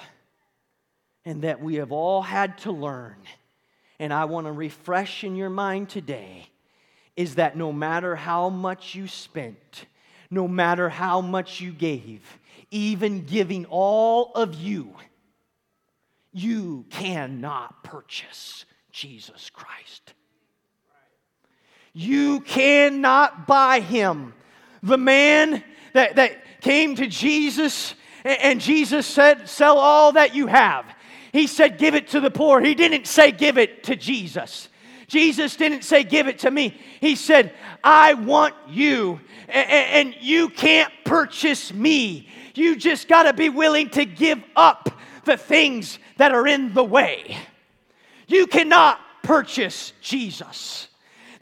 and 1.27 1.43
that 1.43 1.61
we 1.61 1.75
have 1.75 1.93
all 1.93 2.23
had 2.23 2.57
to 2.59 2.73
learn 2.73 3.17
and 3.99 4.13
I 4.13 4.27
want 4.27 4.47
to 4.47 4.53
refresh 4.53 5.25
in 5.25 5.37
your 5.37 5.51
mind 5.51 5.89
today 5.89 6.49
is 7.17 7.37
that 7.37 7.57
no 7.57 7.73
matter 7.73 8.15
how 8.15 8.51
much 8.51 8.95
you 8.95 9.09
spent, 9.09 9.87
no 10.31 10.47
matter 10.47 10.89
how 10.89 11.21
much 11.21 11.61
you 11.61 11.73
gave, 11.73 12.23
even 12.71 13.25
giving 13.25 13.65
all 13.67 14.33
of 14.35 14.55
you, 14.55 14.93
you 16.33 16.85
cannot 16.91 17.83
purchase 17.83 18.67
Jesus 18.93 19.49
Christ. 19.51 20.13
You 21.95 22.41
cannot 22.41 23.47
buy 23.47 23.81
him. 23.81 24.35
The 24.83 24.99
man 24.99 25.65
that, 25.95 26.17
that 26.17 26.61
came 26.61 26.97
to 26.97 27.07
Jesus 27.07 27.95
and 28.25 28.61
Jesus 28.61 29.07
said, 29.07 29.49
Sell 29.49 29.79
all 29.79 30.13
that 30.13 30.35
you 30.35 30.49
have 30.49 30.85
he 31.37 31.47
said, 31.47 31.79
Give 31.79 31.95
it 31.95 32.09
to 32.09 32.21
the 32.21 32.31
poor. 32.31 32.61
He 32.61 32.75
didn't 32.75 33.07
say, 33.07 33.31
Give 33.31 33.59
it 33.59 33.85
to 33.85 33.97
Jesus. 33.97 34.69
Jesus 35.07 35.55
didn't 35.55 35.83
say, 35.83 36.03
Give 36.03 36.29
it 36.29 36.39
to 36.41 36.51
me. 36.51 36.81
He 37.01 37.15
said, 37.15 37.53
I 37.85 38.15
want 38.15 38.55
you, 38.69 39.21
and 39.49 40.17
you 40.21 40.49
can't 40.49 40.93
purchase 41.05 41.73
me. 41.75 42.29
You 42.55 42.75
just 42.75 43.07
got 43.07 43.25
to 43.25 43.35
be 43.35 43.51
willing 43.51 43.91
to 43.91 44.07
give 44.07 44.43
up 44.57 44.99
the 45.25 45.37
things 45.37 45.99
that 46.17 46.33
are 46.33 46.47
in 46.47 46.73
the 46.73 46.85
way. 46.85 47.37
You 48.29 48.47
cannot 48.47 48.99
purchase 49.23 49.93
Jesus. 50.01 50.89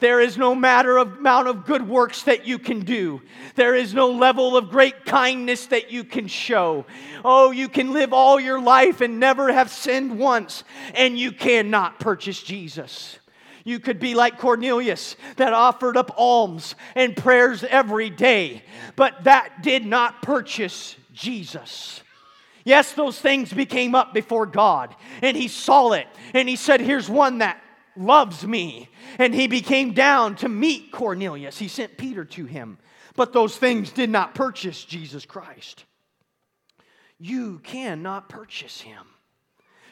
There 0.00 0.20
is 0.20 0.36
no 0.36 0.54
matter 0.54 0.96
of 0.96 1.18
amount 1.18 1.48
of 1.48 1.64
good 1.64 1.88
works 1.88 2.22
that 2.24 2.46
you 2.46 2.58
can 2.58 2.80
do. 2.80 3.22
There 3.54 3.74
is 3.74 3.94
no 3.94 4.10
level 4.10 4.56
of 4.56 4.70
great 4.70 5.04
kindness 5.04 5.66
that 5.66 5.90
you 5.90 6.04
can 6.04 6.26
show. 6.26 6.86
Oh, 7.24 7.50
you 7.50 7.68
can 7.68 7.92
live 7.92 8.12
all 8.12 8.40
your 8.40 8.60
life 8.60 9.00
and 9.00 9.20
never 9.20 9.52
have 9.52 9.70
sinned 9.70 10.18
once, 10.18 10.64
and 10.94 11.18
you 11.18 11.32
cannot 11.32 12.00
purchase 12.00 12.42
Jesus. 12.42 13.18
You 13.64 13.80
could 13.80 13.98
be 13.98 14.14
like 14.14 14.38
Cornelius 14.38 15.16
that 15.36 15.54
offered 15.54 15.96
up 15.96 16.12
alms 16.18 16.74
and 16.94 17.16
prayers 17.16 17.64
every 17.64 18.10
day, 18.10 18.62
but 18.94 19.24
that 19.24 19.62
did 19.62 19.86
not 19.86 20.20
purchase 20.20 20.96
Jesus. 21.14 22.02
Yes, 22.64 22.92
those 22.92 23.18
things 23.18 23.52
became 23.52 23.94
up 23.94 24.12
before 24.12 24.46
God, 24.46 24.94
and 25.22 25.36
he 25.36 25.48
saw 25.48 25.92
it, 25.92 26.06
and 26.34 26.48
he 26.48 26.56
said, 26.56 26.80
Here's 26.80 27.08
one 27.08 27.38
that 27.38 27.62
loves 27.96 28.46
me. 28.46 28.88
And 29.18 29.34
he 29.34 29.46
became 29.46 29.92
down 29.92 30.36
to 30.36 30.48
meet 30.48 30.92
Cornelius. 30.92 31.58
He 31.58 31.68
sent 31.68 31.96
Peter 31.96 32.24
to 32.24 32.46
him. 32.46 32.78
But 33.16 33.32
those 33.32 33.56
things 33.56 33.90
did 33.90 34.10
not 34.10 34.34
purchase 34.34 34.84
Jesus 34.84 35.24
Christ. 35.24 35.84
You 37.18 37.60
cannot 37.62 38.28
purchase 38.28 38.80
him. 38.80 39.04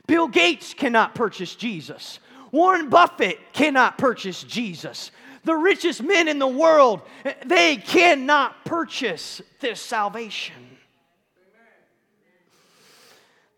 Bill 0.06 0.28
Gates 0.28 0.74
cannot 0.74 1.14
purchase 1.14 1.54
Jesus. 1.54 2.18
Warren 2.50 2.88
Buffett 2.88 3.38
cannot 3.52 3.96
purchase 3.96 4.42
Jesus. 4.42 5.10
The 5.44 5.54
richest 5.54 6.02
men 6.02 6.28
in 6.28 6.38
the 6.38 6.46
world, 6.46 7.02
they 7.46 7.76
cannot 7.76 8.64
purchase 8.64 9.40
this 9.60 9.80
salvation. 9.80 10.71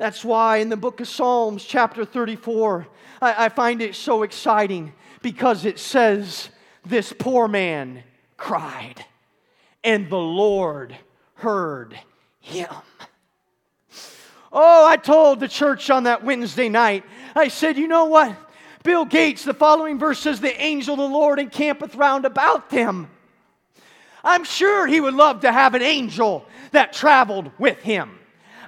That's 0.04 0.22
why 0.22 0.58
in 0.58 0.68
the 0.68 0.76
book 0.76 1.00
of 1.00 1.08
Psalms, 1.08 1.64
chapter 1.64 2.04
34, 2.04 2.86
I, 3.22 3.46
I 3.46 3.48
find 3.48 3.80
it 3.80 3.94
so 3.94 4.22
exciting 4.22 4.92
because 5.22 5.64
it 5.64 5.78
says, 5.78 6.50
This 6.84 7.14
poor 7.18 7.48
man 7.48 8.04
cried, 8.36 9.02
and 9.82 10.10
the 10.10 10.18
Lord 10.18 10.94
heard 11.36 11.98
him. 12.38 12.68
Oh, 14.52 14.86
I 14.86 14.98
told 14.98 15.40
the 15.40 15.48
church 15.48 15.88
on 15.88 16.02
that 16.02 16.22
Wednesday 16.22 16.68
night, 16.68 17.04
I 17.34 17.48
said, 17.48 17.78
You 17.78 17.88
know 17.88 18.04
what? 18.04 18.36
Bill 18.82 19.06
Gates, 19.06 19.42
the 19.42 19.54
following 19.54 19.98
verse 19.98 20.18
says, 20.18 20.38
The 20.38 20.60
angel 20.62 20.92
of 20.92 20.98
the 20.98 21.16
Lord 21.16 21.38
encampeth 21.38 21.94
round 21.94 22.26
about 22.26 22.68
them. 22.68 23.08
I'm 24.22 24.44
sure 24.44 24.86
he 24.86 25.00
would 25.00 25.14
love 25.14 25.40
to 25.40 25.50
have 25.50 25.74
an 25.74 25.80
angel 25.80 26.44
that 26.72 26.92
traveled 26.92 27.50
with 27.58 27.78
him. 27.78 28.18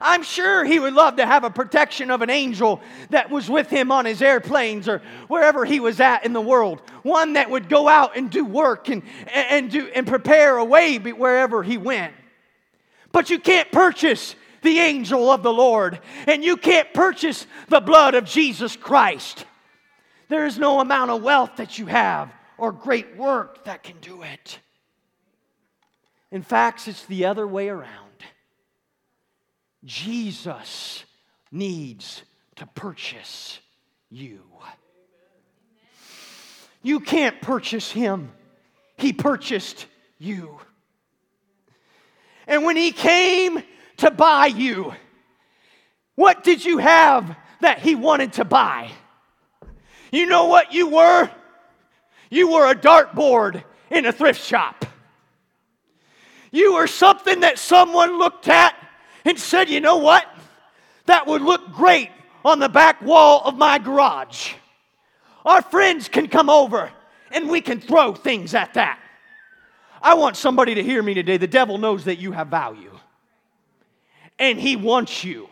I'm 0.01 0.23
sure 0.23 0.65
he 0.65 0.79
would 0.79 0.95
love 0.95 1.17
to 1.17 1.27
have 1.27 1.45
a 1.45 1.51
protection 1.51 2.11
of 2.11 2.23
an 2.23 2.31
angel 2.31 2.81
that 3.11 3.31
was 3.31 3.49
with 3.49 3.69
him 3.69 3.91
on 3.91 4.05
his 4.05 4.23
airplanes 4.23 4.89
or 4.89 5.03
wherever 5.29 5.65
he 5.65 5.81
was 5.81 6.01
at 6.01 6.25
in 6.25 6.33
the 6.33 6.41
world. 6.41 6.81
One 7.03 7.35
that 7.35 7.51
would 7.51 7.69
go 7.69 7.89
out 7.89 8.17
and 8.17 8.31
do 8.31 8.45
work 8.45 8.89
and, 8.89 9.03
and, 9.33 9.71
do, 9.71 9.89
and 9.95 10.07
prepare 10.07 10.59
a 10.59 10.65
way 10.65 10.99
wherever 10.99 11.63
he 11.63 11.79
went. 11.79 12.15
But 13.13 13.31
you 13.31 13.39
can't 13.39 13.71
purchase 13.73 14.35
the 14.63 14.79
angel 14.79 15.31
of 15.31 15.43
the 15.43 15.53
Lord, 15.53 16.01
and 16.27 16.45
you 16.45 16.57
can't 16.57 16.93
purchase 16.93 17.47
the 17.69 17.81
blood 17.81 18.15
of 18.15 18.25
Jesus 18.25 18.77
Christ. 18.77 19.45
There 20.29 20.45
is 20.45 20.59
no 20.59 20.81
amount 20.81 21.13
of 21.13 21.23
wealth 21.23 21.57
that 21.57 21.79
you 21.79 21.87
have 21.87 22.33
or 22.59 22.73
great 22.73 23.17
work 23.17 23.65
that 23.65 23.83
can 23.83 23.97
do 24.01 24.23
it. 24.23 24.59
In 26.31 26.43
fact, 26.43 26.89
it's 26.89 27.07
the 27.07 27.27
other 27.27 27.47
way 27.47 27.69
around. 27.69 28.06
Jesus 29.85 31.05
needs 31.51 32.23
to 32.57 32.67
purchase 32.67 33.59
you. 34.11 34.43
You 36.83 37.01
can't 37.01 37.41
purchase 37.41 37.91
him, 37.91 38.33
he 38.97 39.13
purchased 39.13 39.87
you. 40.19 40.59
And 42.47 42.65
when 42.65 42.77
he 42.77 42.93
came 42.93 43.61
to 43.99 44.11
buy 44.11 44.47
you, 44.47 44.95
what 46.15 46.45
did 46.45 46.65
you 46.65 46.79
have 46.79 47.37
that 47.61 47.81
he 47.81 47.95
wanted 47.95 48.35
to 48.35 48.45
buy? 48.45 48.91
You 50.13 50.27
know 50.27 50.47
what 50.47 50.73
you 50.73 50.89
were? 50.89 51.29
You 52.31 52.53
were 52.53 52.71
a 52.71 52.75
dartboard 52.75 53.65
in 53.91 54.07
a 54.07 54.13
thrift 54.13 54.41
shop. 54.41 54.87
You 56.53 56.75
were 56.75 56.87
something 56.87 57.41
that 57.41 57.59
someone 57.59 58.19
looked 58.19 58.49
at 58.49 58.75
and 59.27 59.39
said, 59.39 59.69
you 59.69 59.81
know 59.81 59.97
what? 59.97 60.25
That 61.07 61.27
would 61.27 61.43
look 61.43 61.73
great 61.73 62.11
on 62.45 62.61
the 62.61 62.69
back 62.69 63.03
wall 63.03 63.43
of 63.45 63.57
my 63.57 63.79
garage. 63.79 64.55
Our 65.45 65.63
friends 65.63 66.09
can 66.09 66.29
come 66.29 66.49
over 66.49 66.91
and 67.33 67.51
we 67.51 67.61
can 67.61 67.81
throw 67.81 68.15
things 68.15 68.55
at 68.55 68.75
that. 68.75 69.01
I 70.01 70.15
want 70.15 70.37
somebody 70.37 70.77
to 70.77 70.83
hear 70.83 71.03
me 71.03 71.15
today. 71.15 71.37
The 71.37 71.47
devil 71.49 71.79
knows 71.79 72.05
that 72.05 72.19
you 72.19 72.33
have 72.33 72.49
value 72.49 72.93
and 74.39 74.61
he 74.61 74.77
wants 74.77 75.25
you. 75.25 75.49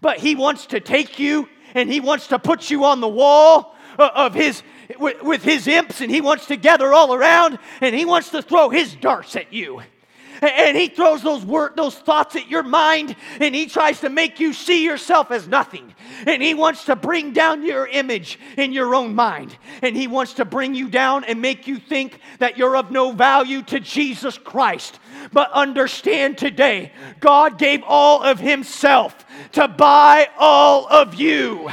But 0.00 0.18
he 0.18 0.34
wants 0.34 0.66
to 0.66 0.80
take 0.80 1.18
you 1.18 1.48
and 1.74 1.90
he 1.90 2.00
wants 2.00 2.28
to 2.28 2.38
put 2.38 2.70
you 2.70 2.84
on 2.84 3.00
the 3.00 3.08
wall 3.08 3.74
uh, 3.98 4.10
of 4.14 4.34
his 4.34 4.62
with, 4.98 5.42
his 5.42 5.66
imps 5.66 6.00
and 6.00 6.10
he 6.10 6.20
wants 6.20 6.46
to 6.46 6.56
gather 6.56 6.92
all 6.92 7.14
around 7.14 7.58
and 7.80 7.94
he 7.94 8.04
wants 8.04 8.30
to 8.30 8.42
throw 8.42 8.68
his 8.68 8.94
darts 8.94 9.34
at 9.34 9.52
you 9.52 9.80
and 10.48 10.76
he 10.76 10.88
throws 10.88 11.22
those 11.22 11.44
word, 11.44 11.76
those 11.76 11.94
thoughts 11.94 12.36
at 12.36 12.48
your 12.48 12.62
mind 12.62 13.16
and 13.40 13.54
he 13.54 13.66
tries 13.66 14.00
to 14.00 14.08
make 14.08 14.40
you 14.40 14.52
see 14.52 14.84
yourself 14.84 15.30
as 15.30 15.48
nothing. 15.48 15.94
And 16.26 16.42
he 16.42 16.54
wants 16.54 16.84
to 16.86 16.96
bring 16.96 17.32
down 17.32 17.64
your 17.64 17.86
image 17.86 18.38
in 18.56 18.72
your 18.72 18.94
own 18.94 19.14
mind. 19.14 19.56
And 19.82 19.96
he 19.96 20.06
wants 20.06 20.34
to 20.34 20.44
bring 20.44 20.74
you 20.74 20.88
down 20.88 21.24
and 21.24 21.40
make 21.40 21.66
you 21.66 21.78
think 21.78 22.20
that 22.38 22.56
you're 22.58 22.76
of 22.76 22.90
no 22.90 23.12
value 23.12 23.62
to 23.62 23.80
Jesus 23.80 24.38
Christ. 24.38 24.98
But 25.32 25.50
understand 25.52 26.38
today 26.38 26.92
God 27.20 27.58
gave 27.58 27.82
all 27.86 28.22
of 28.22 28.38
himself 28.38 29.24
to 29.52 29.68
buy 29.68 30.28
all 30.38 30.86
of 30.88 31.14
you 31.14 31.70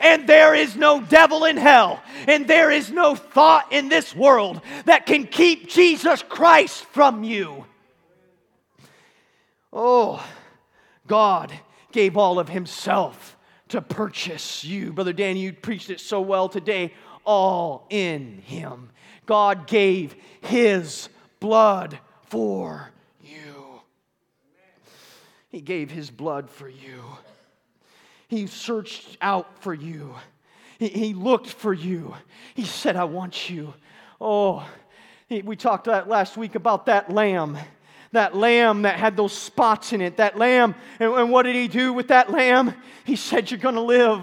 and 0.00 0.28
there 0.28 0.54
is 0.54 0.76
no 0.76 1.00
devil 1.00 1.44
in 1.44 1.56
hell, 1.56 2.02
and 2.26 2.46
there 2.46 2.70
is 2.70 2.90
no 2.90 3.14
thought 3.14 3.72
in 3.72 3.88
this 3.88 4.14
world 4.14 4.60
that 4.84 5.06
can 5.06 5.26
keep 5.26 5.68
Jesus 5.68 6.22
Christ 6.22 6.84
from 6.86 7.24
you. 7.24 7.64
Oh, 9.72 10.24
God 11.06 11.52
gave 11.92 12.16
all 12.16 12.38
of 12.38 12.48
Himself 12.48 13.36
to 13.68 13.80
purchase 13.80 14.64
you. 14.64 14.92
Brother 14.92 15.12
Dan, 15.12 15.36
you 15.36 15.52
preached 15.52 15.90
it 15.90 16.00
so 16.00 16.20
well 16.20 16.48
today. 16.48 16.94
All 17.24 17.86
in 17.90 18.38
Him. 18.38 18.90
God 19.26 19.66
gave 19.66 20.14
His 20.40 21.08
blood 21.40 21.98
for 22.22 22.90
you. 23.22 23.80
He 25.48 25.60
gave 25.60 25.90
His 25.90 26.10
blood 26.10 26.48
for 26.48 26.68
you. 26.68 27.02
He 28.28 28.46
searched 28.46 29.16
out 29.20 29.62
for 29.62 29.72
you. 29.72 30.14
He, 30.78 30.88
he 30.88 31.14
looked 31.14 31.48
for 31.48 31.72
you. 31.72 32.14
He 32.54 32.64
said, 32.64 32.96
I 32.96 33.04
want 33.04 33.48
you. 33.48 33.74
Oh, 34.20 34.66
he, 35.28 35.42
we 35.42 35.56
talked 35.56 35.86
last 35.86 36.36
week 36.36 36.54
about 36.54 36.86
that 36.86 37.10
lamb. 37.10 37.58
That 38.12 38.34
lamb 38.34 38.82
that 38.82 38.98
had 38.98 39.16
those 39.16 39.32
spots 39.32 39.92
in 39.92 40.00
it. 40.00 40.16
That 40.16 40.38
lamb. 40.38 40.74
And, 41.00 41.12
and 41.12 41.30
what 41.30 41.42
did 41.42 41.56
he 41.56 41.68
do 41.68 41.92
with 41.92 42.08
that 42.08 42.30
lamb? 42.30 42.74
He 43.04 43.16
said, 43.16 43.50
You're 43.50 43.60
going 43.60 43.74
to 43.74 43.80
live. 43.80 44.22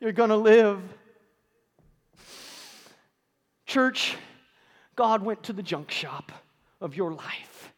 You're 0.00 0.12
going 0.12 0.30
to 0.30 0.36
live. 0.36 0.80
Church, 3.66 4.16
God 4.96 5.22
went 5.22 5.44
to 5.44 5.52
the 5.52 5.62
junk 5.62 5.90
shop 5.90 6.32
of 6.80 6.96
your 6.96 7.12
life 7.12 7.72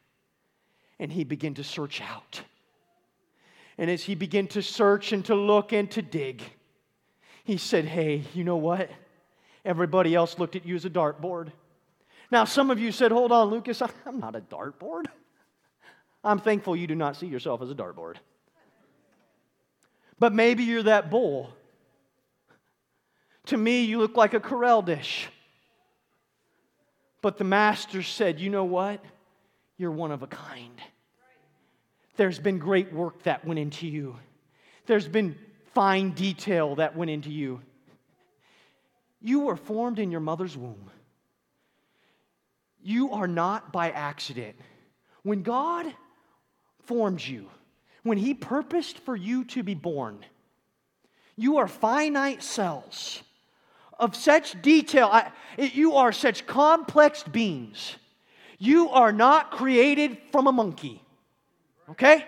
and 0.98 1.12
he 1.12 1.24
began 1.24 1.54
to 1.54 1.64
search 1.64 2.00
out 2.00 2.40
and 3.78 3.90
as 3.90 4.02
he 4.02 4.14
began 4.14 4.46
to 4.48 4.62
search 4.62 5.12
and 5.12 5.24
to 5.26 5.34
look 5.34 5.72
and 5.72 5.90
to 5.92 6.02
dig, 6.02 6.42
he 7.44 7.56
said, 7.56 7.84
Hey, 7.84 8.24
you 8.34 8.44
know 8.44 8.56
what? 8.56 8.90
Everybody 9.64 10.14
else 10.14 10.38
looked 10.38 10.56
at 10.56 10.66
you 10.66 10.74
as 10.74 10.84
a 10.84 10.90
dartboard. 10.90 11.52
Now, 12.30 12.44
some 12.44 12.70
of 12.70 12.78
you 12.78 12.92
said, 12.92 13.12
Hold 13.12 13.32
on, 13.32 13.48
Lucas, 13.48 13.82
I'm 14.06 14.20
not 14.20 14.36
a 14.36 14.40
dartboard. 14.40 15.06
I'm 16.24 16.38
thankful 16.38 16.76
you 16.76 16.86
do 16.86 16.94
not 16.94 17.16
see 17.16 17.26
yourself 17.26 17.62
as 17.62 17.70
a 17.70 17.74
dartboard. 17.74 18.16
But 20.18 20.32
maybe 20.32 20.62
you're 20.62 20.84
that 20.84 21.10
bull. 21.10 21.50
To 23.46 23.56
me, 23.56 23.82
you 23.82 23.98
look 23.98 24.16
like 24.16 24.34
a 24.34 24.40
Corelle 24.40 24.82
dish. 24.82 25.28
But 27.22 27.38
the 27.38 27.44
master 27.44 28.02
said, 28.02 28.38
You 28.38 28.50
know 28.50 28.64
what? 28.64 29.02
You're 29.78 29.90
one 29.90 30.12
of 30.12 30.22
a 30.22 30.28
kind. 30.28 30.80
There's 32.16 32.38
been 32.38 32.58
great 32.58 32.92
work 32.92 33.22
that 33.22 33.44
went 33.44 33.58
into 33.58 33.86
you, 33.86 34.16
there's 34.86 35.08
been 35.08 35.36
fine 35.74 36.10
detail 36.10 36.76
that 36.76 36.96
went 36.96 37.10
into 37.10 37.30
you. 37.30 37.60
You 39.20 39.40
were 39.40 39.56
formed 39.56 39.98
in 39.98 40.10
your 40.10 40.20
mother's 40.20 40.56
womb. 40.56 40.90
You 42.82 43.12
are 43.12 43.28
not 43.28 43.72
by 43.72 43.90
accident. 43.90 44.56
When 45.22 45.42
God 45.42 45.86
formed 46.80 47.22
you, 47.22 47.48
when 48.02 48.18
He 48.18 48.34
purposed 48.34 48.98
for 48.98 49.14
you 49.14 49.44
to 49.44 49.62
be 49.62 49.74
born, 49.74 50.24
you 51.36 51.58
are 51.58 51.68
finite 51.68 52.42
cells 52.42 53.22
of 53.98 54.16
such 54.16 54.60
detail. 54.60 55.08
I, 55.10 55.30
you 55.56 55.94
are 55.94 56.12
such 56.12 56.46
complex 56.46 57.22
beings. 57.22 57.96
You 58.58 58.90
are 58.90 59.12
not 59.12 59.52
created 59.52 60.18
from 60.32 60.48
a 60.48 60.52
monkey 60.52 61.02
okay? 61.92 62.24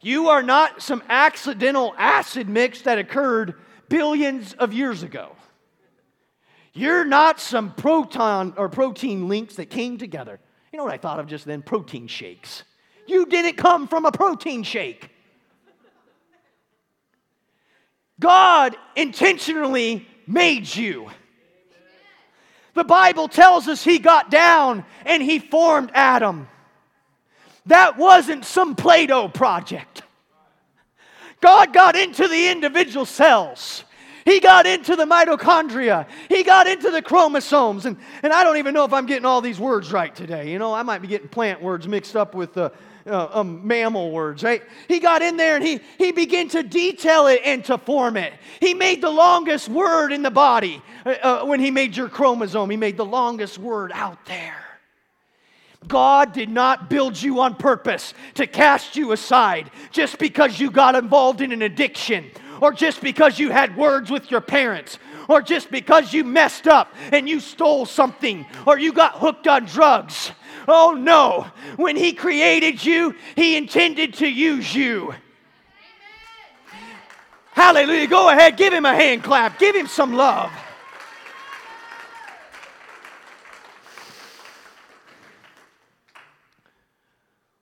You 0.00 0.28
are 0.28 0.42
not 0.42 0.82
some 0.82 1.02
accidental 1.08 1.94
acid 1.96 2.48
mix 2.48 2.82
that 2.82 2.98
occurred 2.98 3.54
billions 3.88 4.54
of 4.54 4.72
years 4.72 5.02
ago. 5.02 5.36
You're 6.72 7.04
not 7.04 7.40
some 7.40 7.74
proton 7.74 8.54
or 8.56 8.68
protein 8.68 9.28
links 9.28 9.56
that 9.56 9.70
came 9.70 9.98
together. 9.98 10.40
You 10.72 10.78
know 10.78 10.84
what 10.84 10.92
I 10.92 10.98
thought 10.98 11.20
of 11.20 11.26
just 11.26 11.44
then? 11.44 11.62
Protein 11.62 12.06
shakes. 12.06 12.62
You 13.06 13.26
didn't 13.26 13.56
come 13.56 13.88
from 13.88 14.06
a 14.06 14.12
protein 14.12 14.62
shake. 14.62 15.10
God 18.18 18.76
intentionally 18.96 20.06
made 20.26 20.72
you. 20.74 21.10
The 22.74 22.84
Bible 22.84 23.26
tells 23.26 23.66
us 23.66 23.82
he 23.82 23.98
got 23.98 24.30
down 24.30 24.84
and 25.04 25.22
he 25.22 25.38
formed 25.38 25.90
Adam. 25.92 26.48
That 27.70 27.96
wasn't 27.96 28.44
some 28.44 28.74
Play 28.74 29.06
Doh 29.06 29.28
project. 29.28 30.02
God 31.40 31.72
got 31.72 31.94
into 31.94 32.26
the 32.26 32.48
individual 32.48 33.06
cells. 33.06 33.84
He 34.24 34.40
got 34.40 34.66
into 34.66 34.96
the 34.96 35.04
mitochondria. 35.04 36.06
He 36.28 36.42
got 36.42 36.66
into 36.66 36.90
the 36.90 37.00
chromosomes. 37.00 37.86
And, 37.86 37.96
and 38.24 38.32
I 38.32 38.42
don't 38.42 38.56
even 38.56 38.74
know 38.74 38.84
if 38.84 38.92
I'm 38.92 39.06
getting 39.06 39.24
all 39.24 39.40
these 39.40 39.60
words 39.60 39.92
right 39.92 40.12
today. 40.12 40.50
You 40.50 40.58
know, 40.58 40.74
I 40.74 40.82
might 40.82 41.00
be 41.00 41.06
getting 41.06 41.28
plant 41.28 41.62
words 41.62 41.86
mixed 41.86 42.16
up 42.16 42.34
with, 42.34 42.56
uh, 42.58 42.70
uh, 43.06 43.28
um, 43.32 43.64
mammal 43.64 44.10
words, 44.10 44.42
right? 44.42 44.62
He 44.88 44.98
got 44.98 45.22
in 45.22 45.36
there 45.36 45.54
and 45.54 45.64
he, 45.64 45.80
he 45.96 46.10
began 46.10 46.48
to 46.48 46.64
detail 46.64 47.28
it 47.28 47.40
and 47.44 47.64
to 47.66 47.78
form 47.78 48.16
it. 48.16 48.32
He 48.58 48.74
made 48.74 49.00
the 49.00 49.10
longest 49.10 49.68
word 49.68 50.12
in 50.12 50.22
the 50.22 50.30
body 50.30 50.82
uh, 51.06 51.10
uh, 51.22 51.44
when 51.44 51.60
he 51.60 51.70
made 51.70 51.96
your 51.96 52.08
chromosome. 52.08 52.68
He 52.68 52.76
made 52.76 52.96
the 52.96 53.06
longest 53.06 53.58
word 53.58 53.92
out 53.94 54.26
there. 54.26 54.69
God 55.88 56.32
did 56.32 56.48
not 56.48 56.90
build 56.90 57.20
you 57.20 57.40
on 57.40 57.54
purpose 57.54 58.14
to 58.34 58.46
cast 58.46 58.96
you 58.96 59.12
aside 59.12 59.70
just 59.90 60.18
because 60.18 60.60
you 60.60 60.70
got 60.70 60.94
involved 60.94 61.40
in 61.40 61.52
an 61.52 61.62
addiction 61.62 62.30
or 62.60 62.72
just 62.72 63.00
because 63.00 63.38
you 63.38 63.50
had 63.50 63.76
words 63.76 64.10
with 64.10 64.30
your 64.30 64.40
parents 64.40 64.98
or 65.28 65.40
just 65.40 65.70
because 65.70 66.12
you 66.12 66.22
messed 66.22 66.68
up 66.68 66.92
and 67.12 67.28
you 67.28 67.40
stole 67.40 67.86
something 67.86 68.46
or 68.66 68.78
you 68.78 68.92
got 68.92 69.18
hooked 69.18 69.48
on 69.48 69.64
drugs. 69.64 70.32
Oh 70.68 70.92
no, 70.92 71.46
when 71.76 71.96
He 71.96 72.12
created 72.12 72.84
you, 72.84 73.14
He 73.34 73.56
intended 73.56 74.14
to 74.14 74.28
use 74.28 74.74
you. 74.74 75.14
Hallelujah. 77.52 78.06
Go 78.06 78.28
ahead, 78.28 78.56
give 78.56 78.72
Him 78.72 78.86
a 78.86 78.94
hand 78.94 79.22
clap, 79.22 79.58
give 79.58 79.74
Him 79.74 79.86
some 79.86 80.14
love. 80.14 80.52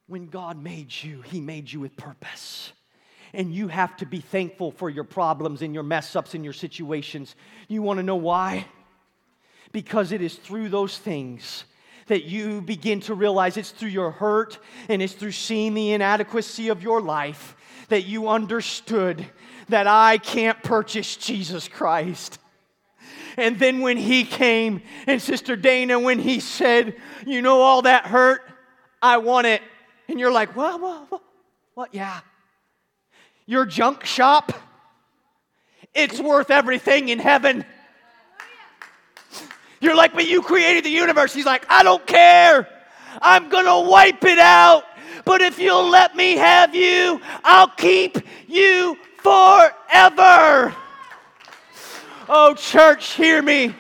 When 0.09 0.27
God 0.27 0.61
made 0.61 0.91
you, 1.03 1.23
He 1.23 1.41
made 1.41 1.71
you 1.71 1.81
with 1.81 1.97
purpose. 1.97 2.73
And 3.35 3.55
you 3.55 3.69
have 3.69 3.95
to 3.99 4.07
be 4.07 4.21
thankful 4.21 4.73
for 4.73 4.89
your 4.89 5.05
problems 5.05 5.61
and 5.63 5.75
your 5.75 5.83
mess 5.83 6.17
ups 6.17 6.35
and 6.35 6.43
your 6.43 6.55
situations. 6.55 7.37
You 7.69 7.83
want 7.83 7.99
to 7.99 8.03
know 8.03 8.17
why? 8.17 8.67
Because 9.71 10.13
it 10.13 10.23
is 10.23 10.35
through 10.35 10.71
those 10.71 10.97
things 10.97 11.65
that 12.07 12.25
you 12.25 12.63
begin 12.63 13.01
to 13.01 13.15
realize 13.15 13.59
it's 13.59 13.71
through 13.71 13.91
your 13.91 14.11
hurt 14.11 14.59
and 14.89 15.03
it's 15.03 15.13
through 15.13 15.33
seeing 15.33 15.75
the 15.75 15.93
inadequacy 15.93 16.71
of 16.71 16.83
your 16.83 17.03
life 17.03 17.55
that 17.89 18.07
you 18.07 18.29
understood 18.29 19.27
that 19.69 19.87
I 19.87 20.17
can't 20.17 20.63
purchase 20.63 21.17
Jesus 21.17 21.69
Christ. 21.69 22.39
And 23.37 23.59
then 23.59 23.81
when 23.81 23.99
he 23.99 24.25
came, 24.25 24.83
and 25.07 25.21
Sister 25.21 25.55
Dana, 25.55 26.01
when 26.01 26.19
he 26.19 26.41
said, 26.41 26.97
You 27.27 27.43
know, 27.43 27.61
all 27.61 27.83
that 27.83 28.07
hurt, 28.07 28.43
I 29.01 29.19
want 29.19 29.47
it. 29.47 29.63
And 30.09 30.19
you're 30.19 30.33
like, 30.33 30.57
What, 30.57 30.81
what, 30.81 31.11
what? 31.11 31.23
what? 31.75 31.95
Yeah. 31.95 32.21
Your 33.47 33.65
junk 33.65 34.05
shop, 34.05 34.53
it's 35.95 36.21
worth 36.21 36.51
everything 36.51 37.09
in 37.09 37.19
heaven. 37.19 37.65
You're 39.81 39.95
like, 39.95 40.15
But 40.15 40.29
you 40.29 40.43
created 40.43 40.85
the 40.85 40.91
universe. 40.91 41.33
He's 41.33 41.47
like, 41.47 41.65
I 41.69 41.83
don't 41.83 42.07
care. 42.07 42.69
I'm 43.23 43.49
going 43.49 43.65
to 43.65 43.89
wipe 43.89 44.25
it 44.25 44.39
out. 44.39 44.85
But 45.25 45.41
if 45.43 45.59
you'll 45.59 45.89
let 45.89 46.17
me 46.17 46.37
have 46.37 46.75
you, 46.75 47.21
I'll 47.45 47.69
keep 47.69 48.19
you 48.47 48.97
forever. 49.19 50.75
Oh, 52.29 52.55
church, 52.55 53.15
hear 53.15 53.43
me. 53.43 53.75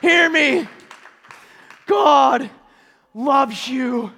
Hear 0.00 0.28
me. 0.28 0.68
God 1.86 2.50
loves 3.14 3.68
you. 3.68 4.12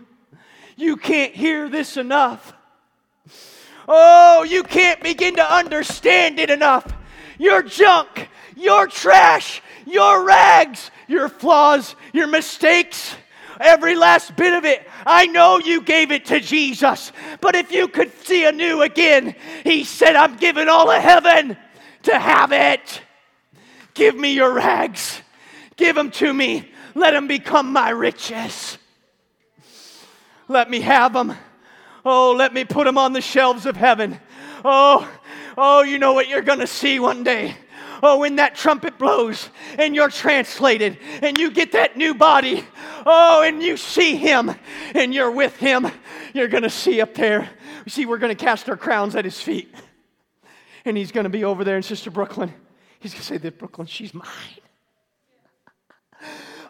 You 0.80 0.96
can't 0.96 1.34
hear 1.34 1.68
this 1.68 1.98
enough. 1.98 2.54
Oh, 3.86 4.44
you 4.44 4.62
can't 4.62 5.02
begin 5.02 5.36
to 5.36 5.54
understand 5.54 6.38
it 6.38 6.48
enough. 6.48 6.90
Your 7.38 7.62
junk, 7.62 8.30
your 8.56 8.86
trash, 8.86 9.60
your 9.84 10.24
rags, 10.24 10.90
your 11.06 11.28
flaws, 11.28 11.94
your 12.14 12.28
mistakes, 12.28 13.14
every 13.60 13.94
last 13.94 14.34
bit 14.36 14.54
of 14.54 14.64
it. 14.64 14.88
I 15.04 15.26
know 15.26 15.58
you 15.58 15.82
gave 15.82 16.12
it 16.12 16.24
to 16.26 16.40
Jesus, 16.40 17.12
but 17.42 17.54
if 17.54 17.70
you 17.72 17.86
could 17.86 18.10
see 18.24 18.46
anew 18.46 18.80
again, 18.80 19.34
He 19.64 19.84
said, 19.84 20.16
I'm 20.16 20.36
giving 20.36 20.70
all 20.70 20.90
of 20.90 21.02
heaven 21.02 21.58
to 22.04 22.18
have 22.18 22.52
it. 22.52 23.02
Give 23.92 24.16
me 24.16 24.32
your 24.32 24.54
rags, 24.54 25.20
give 25.76 25.94
them 25.94 26.10
to 26.12 26.32
me, 26.32 26.72
let 26.94 27.10
them 27.10 27.26
become 27.28 27.70
my 27.70 27.90
riches. 27.90 28.78
Let 30.50 30.68
me 30.68 30.80
have 30.80 31.12
them. 31.12 31.32
Oh, 32.04 32.32
let 32.32 32.52
me 32.52 32.64
put 32.64 32.84
them 32.84 32.98
on 32.98 33.12
the 33.12 33.20
shelves 33.20 33.66
of 33.66 33.76
heaven. 33.76 34.18
Oh, 34.64 35.08
oh, 35.56 35.84
you 35.84 35.96
know 35.96 36.12
what 36.12 36.26
you're 36.26 36.42
going 36.42 36.58
to 36.58 36.66
see 36.66 36.98
one 36.98 37.22
day. 37.22 37.54
Oh, 38.02 38.18
when 38.18 38.34
that 38.36 38.56
trumpet 38.56 38.98
blows 38.98 39.48
and 39.78 39.94
you're 39.94 40.08
translated 40.08 40.98
and 41.22 41.38
you 41.38 41.52
get 41.52 41.70
that 41.72 41.96
new 41.96 42.14
body. 42.14 42.64
Oh, 43.06 43.44
and 43.46 43.62
you 43.62 43.76
see 43.76 44.16
him 44.16 44.50
and 44.92 45.14
you're 45.14 45.30
with 45.30 45.56
him. 45.56 45.86
You're 46.34 46.48
going 46.48 46.64
to 46.64 46.70
see 46.70 47.00
up 47.00 47.14
there. 47.14 47.48
See, 47.86 48.04
we're 48.04 48.18
going 48.18 48.36
to 48.36 48.44
cast 48.44 48.68
our 48.68 48.76
crowns 48.76 49.14
at 49.14 49.24
his 49.24 49.40
feet. 49.40 49.72
And 50.84 50.96
he's 50.96 51.12
going 51.12 51.24
to 51.24 51.30
be 51.30 51.44
over 51.44 51.62
there 51.62 51.76
in 51.76 51.84
Sister 51.84 52.10
Brooklyn. 52.10 52.52
He's 52.98 53.12
going 53.12 53.20
to 53.20 53.26
say, 53.26 53.36
This 53.36 53.52
Brooklyn, 53.52 53.86
she's 53.86 54.12
mine. 54.12 54.26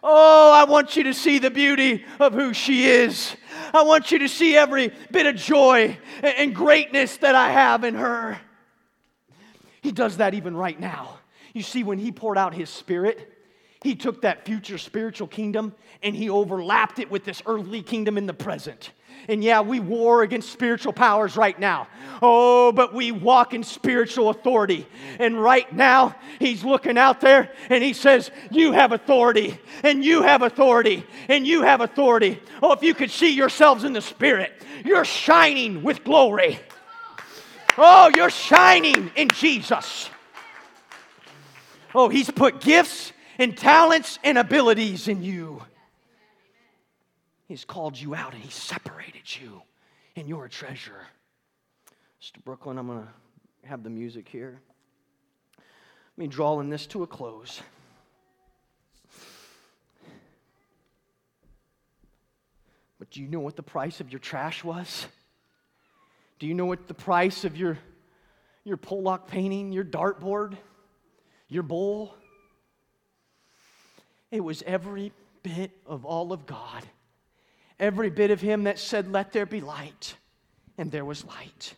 Oh, 0.02 0.52
I 0.52 0.64
want 0.64 0.96
you 0.96 1.04
to 1.04 1.14
see 1.14 1.38
the 1.38 1.50
beauty 1.50 2.04
of 2.18 2.32
who 2.32 2.54
she 2.54 2.86
is. 2.86 3.36
I 3.72 3.82
want 3.82 4.10
you 4.10 4.20
to 4.20 4.28
see 4.28 4.56
every 4.56 4.92
bit 5.10 5.26
of 5.26 5.36
joy 5.36 5.96
and 6.22 6.54
greatness 6.54 7.16
that 7.18 7.34
I 7.34 7.50
have 7.50 7.84
in 7.84 7.94
her. 7.94 8.38
He 9.80 9.92
does 9.92 10.18
that 10.18 10.34
even 10.34 10.56
right 10.56 10.78
now. 10.78 11.18
You 11.52 11.62
see, 11.62 11.82
when 11.82 11.98
He 11.98 12.12
poured 12.12 12.38
out 12.38 12.54
His 12.54 12.70
Spirit, 12.70 13.32
He 13.82 13.94
took 13.94 14.22
that 14.22 14.44
future 14.44 14.78
spiritual 14.78 15.26
kingdom 15.26 15.74
and 16.02 16.14
He 16.14 16.28
overlapped 16.28 16.98
it 16.98 17.10
with 17.10 17.24
this 17.24 17.42
earthly 17.46 17.82
kingdom 17.82 18.18
in 18.18 18.26
the 18.26 18.34
present. 18.34 18.92
And 19.28 19.44
yeah, 19.44 19.60
we 19.60 19.80
war 19.80 20.22
against 20.22 20.50
spiritual 20.50 20.92
powers 20.92 21.36
right 21.36 21.58
now. 21.58 21.88
Oh, 22.22 22.72
but 22.72 22.94
we 22.94 23.12
walk 23.12 23.54
in 23.54 23.62
spiritual 23.62 24.30
authority. 24.30 24.86
And 25.18 25.40
right 25.40 25.70
now, 25.72 26.14
he's 26.38 26.64
looking 26.64 26.96
out 26.96 27.20
there 27.20 27.50
and 27.68 27.84
he 27.84 27.92
says, 27.92 28.30
You 28.50 28.72
have 28.72 28.92
authority, 28.92 29.58
and 29.82 30.04
you 30.04 30.22
have 30.22 30.42
authority, 30.42 31.06
and 31.28 31.46
you 31.46 31.62
have 31.62 31.80
authority. 31.80 32.40
Oh, 32.62 32.72
if 32.72 32.82
you 32.82 32.94
could 32.94 33.10
see 33.10 33.30
yourselves 33.30 33.84
in 33.84 33.92
the 33.92 34.02
spirit, 34.02 34.52
you're 34.84 35.04
shining 35.04 35.82
with 35.82 36.02
glory. 36.04 36.58
Oh, 37.76 38.10
you're 38.14 38.30
shining 38.30 39.10
in 39.16 39.28
Jesus. 39.28 40.10
Oh, 41.94 42.08
he's 42.08 42.30
put 42.30 42.60
gifts 42.60 43.12
and 43.40 43.56
talents 43.56 44.18
and 44.22 44.36
abilities 44.36 45.08
in 45.08 45.22
you. 45.22 45.62
He's 47.48 47.64
called 47.64 47.98
you 47.98 48.14
out 48.14 48.34
and 48.34 48.42
He 48.42 48.50
separated 48.50 49.22
you, 49.40 49.62
and 50.14 50.28
you're 50.28 50.44
a 50.44 50.50
treasure. 50.50 51.06
Mr. 52.22 52.44
Brooklyn, 52.44 52.76
I'm 52.76 52.86
going 52.86 53.02
to 53.02 53.68
have 53.68 53.82
the 53.82 53.90
music 53.90 54.28
here. 54.28 54.60
Let 55.56 56.18
me 56.18 56.26
drawing 56.26 56.68
this 56.68 56.86
to 56.88 57.02
a 57.02 57.06
close. 57.06 57.62
But 62.98 63.10
do 63.10 63.22
you 63.22 63.28
know 63.28 63.40
what 63.40 63.56
the 63.56 63.62
price 63.62 64.00
of 64.00 64.12
your 64.12 64.18
trash 64.18 64.62
was? 64.62 65.06
Do 66.38 66.46
you 66.46 66.52
know 66.52 66.66
what 66.66 66.88
the 66.88 66.94
price 66.94 67.44
of 67.44 67.56
your, 67.56 67.78
your 68.64 68.76
Pollock 68.76 69.26
painting, 69.28 69.72
your 69.72 69.84
dartboard, 69.84 70.58
your 71.48 71.62
bowl? 71.62 72.14
It 74.30 74.40
was 74.40 74.62
every 74.66 75.12
bit 75.42 75.70
of 75.86 76.04
all 76.04 76.32
of 76.32 76.46
God 76.46 76.84
every 77.80 78.10
bit 78.10 78.30
of 78.30 78.40
him 78.40 78.64
that 78.64 78.78
said, 78.78 79.10
Let 79.10 79.32
there 79.32 79.46
be 79.46 79.60
light, 79.60 80.14
and 80.78 80.92
there 80.92 81.04
was 81.04 81.24
light. 81.24 81.74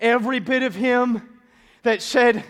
Every 0.00 0.40
bit 0.40 0.62
of 0.64 0.74
him 0.74 1.28
that 1.82 2.02
said, 2.02 2.42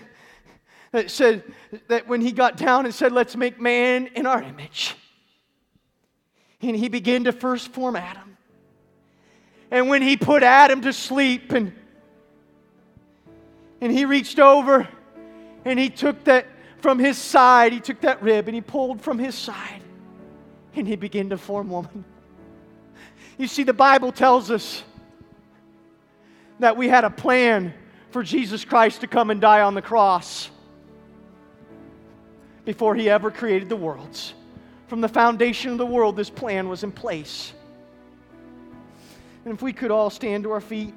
that 0.93 1.11
said 1.11 1.43
that 1.89 2.09
when 2.09 2.21
he 2.21 2.33
got 2.33 2.57
down 2.57 2.87
and 2.87 2.95
said, 2.95 3.13
Let's 3.13 3.37
make 3.37 3.61
man 3.61 4.07
in 4.15 4.25
our 4.25 4.43
image. 4.43 4.95
And 6.63 6.75
he 6.75 6.89
began 6.89 7.25
to 7.25 7.33
first 7.33 7.73
form 7.73 7.95
Adam. 7.95 8.39
And 9.71 9.89
when 9.89 10.01
he 10.01 10.17
put 10.17 10.43
Adam 10.43 10.81
to 10.83 10.93
sleep 10.93 11.53
and 11.53 11.73
and 13.81 13.93
he 13.93 14.07
reached 14.07 14.39
over 14.39 14.89
and 15.67 15.79
he 15.79 15.91
took 15.91 16.25
that 16.25 16.47
from 16.85 16.99
his 16.99 17.17
side, 17.17 17.73
he 17.73 17.81
took 17.81 18.03
that 18.03 18.21
rib 18.21 18.47
and 18.47 18.55
he 18.55 18.61
pulled 18.61 19.01
from 19.01 19.19
his 19.19 19.35
side 19.35 19.81
and 20.77 20.87
he 20.87 20.97
began 20.97 21.31
to 21.31 21.39
form 21.39 21.71
woman. 21.71 22.05
You 23.39 23.47
see, 23.47 23.63
the 23.63 23.73
Bible 23.73 24.13
tells 24.13 24.51
us 24.51 24.85
that 26.59 26.77
we 26.77 26.87
had 26.87 27.05
a 27.05 27.09
plan 27.09 27.73
for 28.11 28.23
Jesus 28.23 28.67
Christ 28.67 29.01
to 29.01 29.07
come 29.07 29.31
and 29.31 29.41
die 29.41 29.63
on 29.63 29.73
the 29.73 29.81
cross 29.81 30.51
before 32.67 32.95
he 32.95 33.09
ever 33.09 33.31
created 33.31 33.71
the 33.71 33.77
worlds. 33.77 34.35
From 34.87 35.01
the 35.01 35.09
foundation 35.09 35.73
of 35.73 35.79
the 35.79 35.87
world, 35.87 36.17
this 36.17 36.29
plan 36.29 36.69
was 36.69 36.85
in 36.85 36.93
place. 36.93 37.55
And 39.47 39.55
if 39.55 39.63
we 39.63 39.73
could 39.73 39.91
all 39.91 40.11
stand 40.11 40.45
to 40.45 40.51
our 40.51 40.61
feet, 40.61 40.93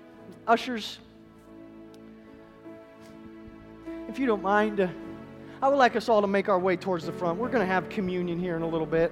ushers, 0.45 0.99
if 4.09 4.19
you 4.19 4.25
don't 4.25 4.43
mind, 4.43 4.81
uh, 4.81 4.89
I 5.59 5.67
would 5.69 5.77
like 5.77 5.95
us 5.95 6.07
all 6.07 6.21
to 6.21 6.27
make 6.27 6.49
our 6.49 6.59
way 6.59 6.77
towards 6.77 7.05
the 7.05 7.11
front. 7.11 7.39
We're 7.39 7.49
going 7.49 7.65
to 7.65 7.73
have 7.73 7.89
communion 7.89 8.39
here 8.39 8.55
in 8.55 8.61
a 8.61 8.67
little 8.67 8.85
bit. 8.85 9.11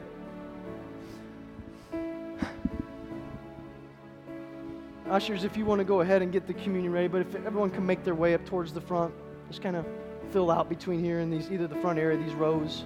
Ushers, 5.09 5.43
if 5.43 5.57
you 5.57 5.65
want 5.65 5.79
to 5.79 5.85
go 5.85 6.01
ahead 6.01 6.21
and 6.21 6.31
get 6.31 6.45
the 6.45 6.53
communion 6.53 6.91
ready, 6.91 7.07
but 7.07 7.21
if 7.21 7.33
everyone 7.35 7.71
can 7.71 7.85
make 7.85 8.03
their 8.03 8.13
way 8.13 8.35
up 8.35 8.45
towards 8.45 8.73
the 8.73 8.81
front, 8.81 9.13
just 9.47 9.61
kind 9.61 9.75
of 9.75 9.85
fill 10.31 10.51
out 10.51 10.69
between 10.69 10.99
here 10.99 11.19
and 11.19 11.33
these, 11.33 11.51
either 11.51 11.67
the 11.67 11.75
front 11.75 11.97
area, 11.97 12.17
these 12.17 12.33
rows. 12.33 12.83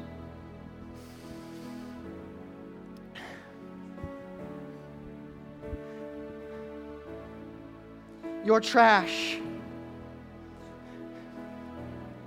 Your 8.46 8.62
trash 8.62 9.38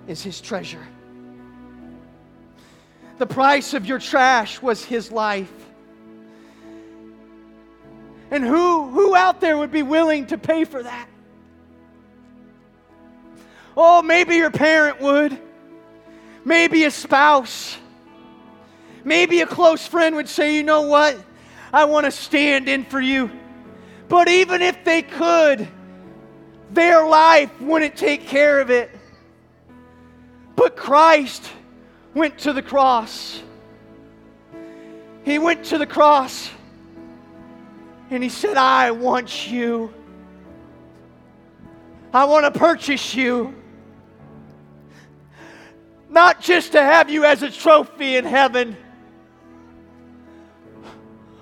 is 0.07 0.23
his 0.23 0.41
treasure. 0.41 0.87
The 3.19 3.27
price 3.27 3.75
of 3.75 3.87
your 3.87 3.99
trash 3.99 4.61
was 4.61 4.85
his 4.85 5.13
life. 5.13 5.53
And 8.31 8.45
who, 8.45 8.89
who 8.89 9.15
out 9.15 9.41
there 9.41 9.59
would 9.59 9.71
be 9.71 9.83
willing 9.83 10.27
to 10.29 10.39
pay 10.39 10.65
for 10.65 10.83
that? 10.83 11.09
Oh, 13.77 14.03
maybe 14.03 14.37
your 14.37 14.51
parent 14.51 15.01
would. 15.01 15.39
Maybe 16.45 16.85
a 16.85 16.91
spouse. 16.91 17.77
Maybe 19.05 19.41
a 19.41 19.47
close 19.47 19.87
friend 19.87 20.17
would 20.17 20.29
say, 20.29 20.57
you 20.57 20.63
know 20.63 20.83
what? 20.83 21.17
I 21.73 21.85
want 21.85 22.07
to 22.07 22.11
stand 22.11 22.69
in 22.69 22.85
for 22.85 23.01
you. 23.01 23.31
But 24.09 24.29
even 24.29 24.63
if 24.63 24.85
they 24.85 25.03
could, 25.03 25.69
their 26.71 27.07
life 27.07 27.51
wouldn't 27.61 27.97
take 27.97 28.27
care 28.27 28.61
of 28.61 28.71
it. 28.71 28.91
But 30.57 30.77
Christ 30.77 31.51
went 32.15 32.39
to 32.39 32.53
the 32.53 32.63
cross. 32.63 33.43
He 35.25 35.39
went 35.39 35.65
to 35.67 35.79
the 35.79 35.87
cross 35.87 36.51
and 38.11 38.23
he 38.23 38.29
said, 38.29 38.57
I 38.57 38.91
want 38.91 39.51
you. 39.51 39.93
I 42.13 42.25
want 42.25 42.53
to 42.53 42.59
purchase 42.59 43.15
you. 43.15 43.55
Not 46.11 46.43
just 46.43 46.73
to 46.73 46.83
have 46.83 47.09
you 47.09 47.25
as 47.25 47.43
a 47.43 47.51
trophy 47.51 48.17
in 48.17 48.27
heaven. 48.27 48.77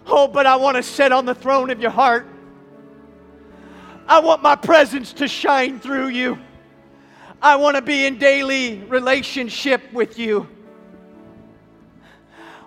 Oh, 0.07 0.29
but 0.29 0.47
I 0.47 0.57
want 0.57 0.77
to 0.77 0.83
sit 0.83 1.11
on 1.11 1.25
the 1.25 1.35
throne 1.35 1.71
of 1.71 1.81
your 1.81 1.91
heart. 1.91 2.29
I 4.07 4.21
want 4.21 4.43
my 4.43 4.55
presence 4.55 5.13
to 5.15 5.27
shine 5.27 5.81
through 5.81 6.09
you. 6.09 6.39
I 7.43 7.57
want 7.57 7.77
to 7.77 7.83
be 7.83 8.07
in 8.07 8.19
daily 8.19 8.79
relationship 8.89 9.93
with 9.93 10.19
you. 10.19 10.49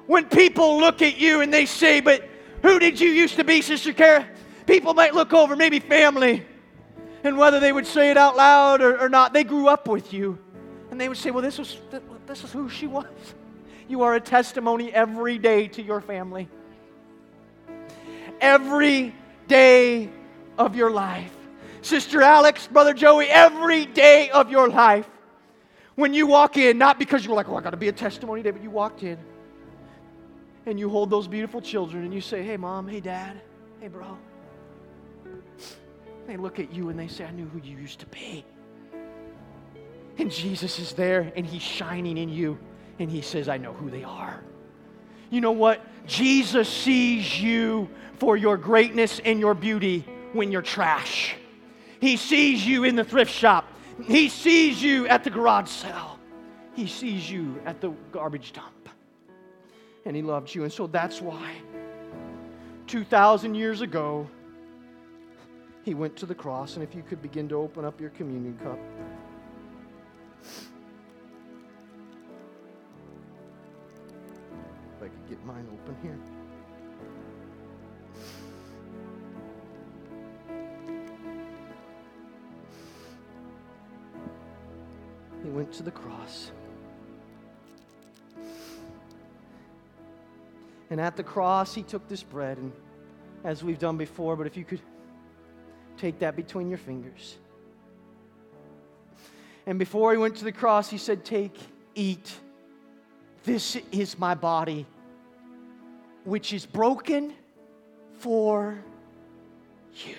When 0.06 0.26
people 0.26 0.80
look 0.80 1.02
at 1.02 1.18
you 1.18 1.42
and 1.42 1.54
they 1.54 1.66
say, 1.66 2.02
But 2.02 2.28
who 2.62 2.80
did 2.80 3.00
you 3.00 3.10
used 3.10 3.36
to 3.38 3.44
be, 3.44 3.62
Sister 3.62 3.94
Kara? 3.94 4.28
People 4.66 4.94
might 4.94 5.14
look 5.14 5.34
over, 5.34 5.56
maybe 5.56 5.80
family, 5.80 6.46
and 7.24 7.38
whether 7.38 7.60
they 7.60 7.72
would 7.72 7.88
say 7.88 8.12
it 8.12 8.18
out 8.18 8.36
loud 8.36 8.82
or, 8.82 9.00
or 9.00 9.10
not, 9.10 9.34
they 9.34 9.44
grew 9.44 9.68
up 9.68 9.88
with 9.88 10.14
you. 10.14 10.38
And 10.92 11.00
they 11.00 11.08
would 11.10 11.18
say, 11.18 11.32
Well, 11.32 11.42
this, 11.42 11.58
was, 11.58 11.78
this 12.26 12.44
is 12.44 12.52
who 12.52 12.70
she 12.70 12.88
was. 12.88 13.06
You 13.90 14.04
are 14.04 14.16
a 14.16 14.22
testimony 14.22 14.94
every 14.94 15.38
day 15.38 15.68
to 15.68 15.84
your 15.84 16.00
family. 16.00 16.48
Every 18.40 19.14
day 19.50 20.10
of 20.58 20.78
your 20.78 20.90
life. 20.90 21.36
Sister 21.82 22.22
Alex, 22.22 22.66
Brother 22.66 22.94
Joey, 22.94 23.28
every 23.28 23.86
day 23.86 24.30
of 24.30 24.50
your 24.50 24.70
life. 24.70 25.08
When 25.96 26.14
you 26.14 26.28
walk 26.28 26.56
in, 26.56 26.78
not 26.78 26.98
because 26.98 27.26
you're 27.26 27.36
like, 27.36 27.50
oh, 27.50 27.58
I 27.58 27.62
got 27.62 27.72
to 27.72 27.78
be 27.78 27.90
a 27.90 27.92
testimony 27.92 28.42
today, 28.42 28.52
but 28.52 28.64
you 28.64 28.72
walked 28.72 29.04
in 29.04 29.20
and 30.66 30.80
you 30.80 30.90
hold 30.90 31.10
those 31.10 31.28
beautiful 31.28 31.62
children 31.62 32.04
and 32.04 32.14
you 32.14 32.22
say, 32.22 32.44
hey, 32.44 32.58
mom, 32.58 32.88
hey, 32.88 33.00
dad, 33.00 33.42
hey, 33.80 33.88
bro. 33.88 34.18
They 36.28 36.38
look 36.38 36.60
at 36.60 36.74
you 36.74 36.90
and 36.90 36.98
they 36.98 37.08
say, 37.08 37.26
I 37.26 37.32
knew 37.32 37.48
who 37.48 37.60
you 37.60 37.78
used 37.78 38.00
to 38.00 38.06
be. 38.08 38.46
And 40.18 40.32
Jesus 40.32 40.80
is 40.80 40.94
there 40.94 41.32
and 41.36 41.46
he's 41.46 41.62
shining 41.62 42.18
in 42.18 42.30
you 42.30 42.58
and 43.00 43.10
he 43.10 43.22
says, 43.22 43.50
I 43.50 43.58
know 43.58 43.74
who 43.74 43.90
they 43.90 44.04
are. 44.04 44.42
You 45.30 45.42
know 45.42 45.52
what? 45.52 45.82
Jesus 46.06 46.70
sees 46.70 47.42
you 47.42 47.90
for 48.20 48.38
your 48.38 48.56
greatness 48.56 49.20
and 49.26 49.40
your 49.40 49.54
beauty 49.54 50.06
when 50.32 50.52
you're 50.52 50.62
trash. 50.62 51.36
He 52.00 52.18
sees 52.18 52.66
you 52.66 52.84
in 52.84 52.96
the 52.96 53.04
thrift 53.04 53.32
shop. 53.32 53.68
He 54.04 54.30
sees 54.30 54.82
you 54.82 55.08
at 55.08 55.24
the 55.24 55.30
garage 55.30 55.70
sale. 55.70 56.20
He 56.74 56.88
sees 56.88 57.30
you 57.30 57.60
at 57.66 57.82
the 57.82 57.90
garbage 58.12 58.54
dump 58.54 58.83
and 60.06 60.16
He 60.16 60.22
loved 60.22 60.54
you. 60.54 60.64
And 60.64 60.72
so 60.72 60.88
that's 60.88 61.22
why 61.22 61.52
2,000 62.88 63.56
years 63.56 63.82
ago, 63.82 64.28
He 65.84 65.94
went 65.94 66.16
to 66.18 66.26
the 66.26 66.36
cross. 66.36 66.76
And 66.76 66.84
if 66.84 66.96
you 66.96 67.04
could 67.04 67.22
begin 67.22 67.48
to 67.50 67.56
open 67.56 67.86
up 67.86 68.00
your 68.00 68.10
communion 68.12 68.58
cup. 68.58 68.80
If 74.98 75.04
I 75.04 75.08
could 75.08 75.30
get 75.30 75.44
mine 75.46 75.68
open 75.72 75.96
here. 76.02 76.20
He 85.44 85.50
went 85.50 85.74
to 85.74 85.84
the 85.84 85.92
cross. 85.92 86.52
And 90.94 91.02
at 91.02 91.18
the 91.18 91.24
cross, 91.24 91.74
he 91.74 91.82
took 91.82 92.08
this 92.08 92.22
bread, 92.22 92.60
and 92.60 92.72
as 93.44 93.64
we've 93.64 93.80
done 93.80 93.98
before, 93.98 94.36
but 94.36 94.46
if 94.46 94.56
you 94.56 94.64
could 94.64 94.80
take 95.98 96.20
that 96.20 96.36
between 96.36 96.70
your 96.70 96.78
fingers. 96.78 97.36
And 99.66 99.80
before 99.80 100.12
he 100.12 100.20
went 100.20 100.36
to 100.36 100.44
the 100.44 100.52
cross, 100.52 100.92
he 100.92 101.00
said, 101.00 101.26
Take, 101.26 101.58
eat. 101.96 102.32
This 103.44 103.76
is 103.92 104.20
my 104.20 104.36
body, 104.36 104.86
which 106.26 106.54
is 106.54 106.64
broken 106.64 107.34
for 108.20 108.78
you. 109.96 110.16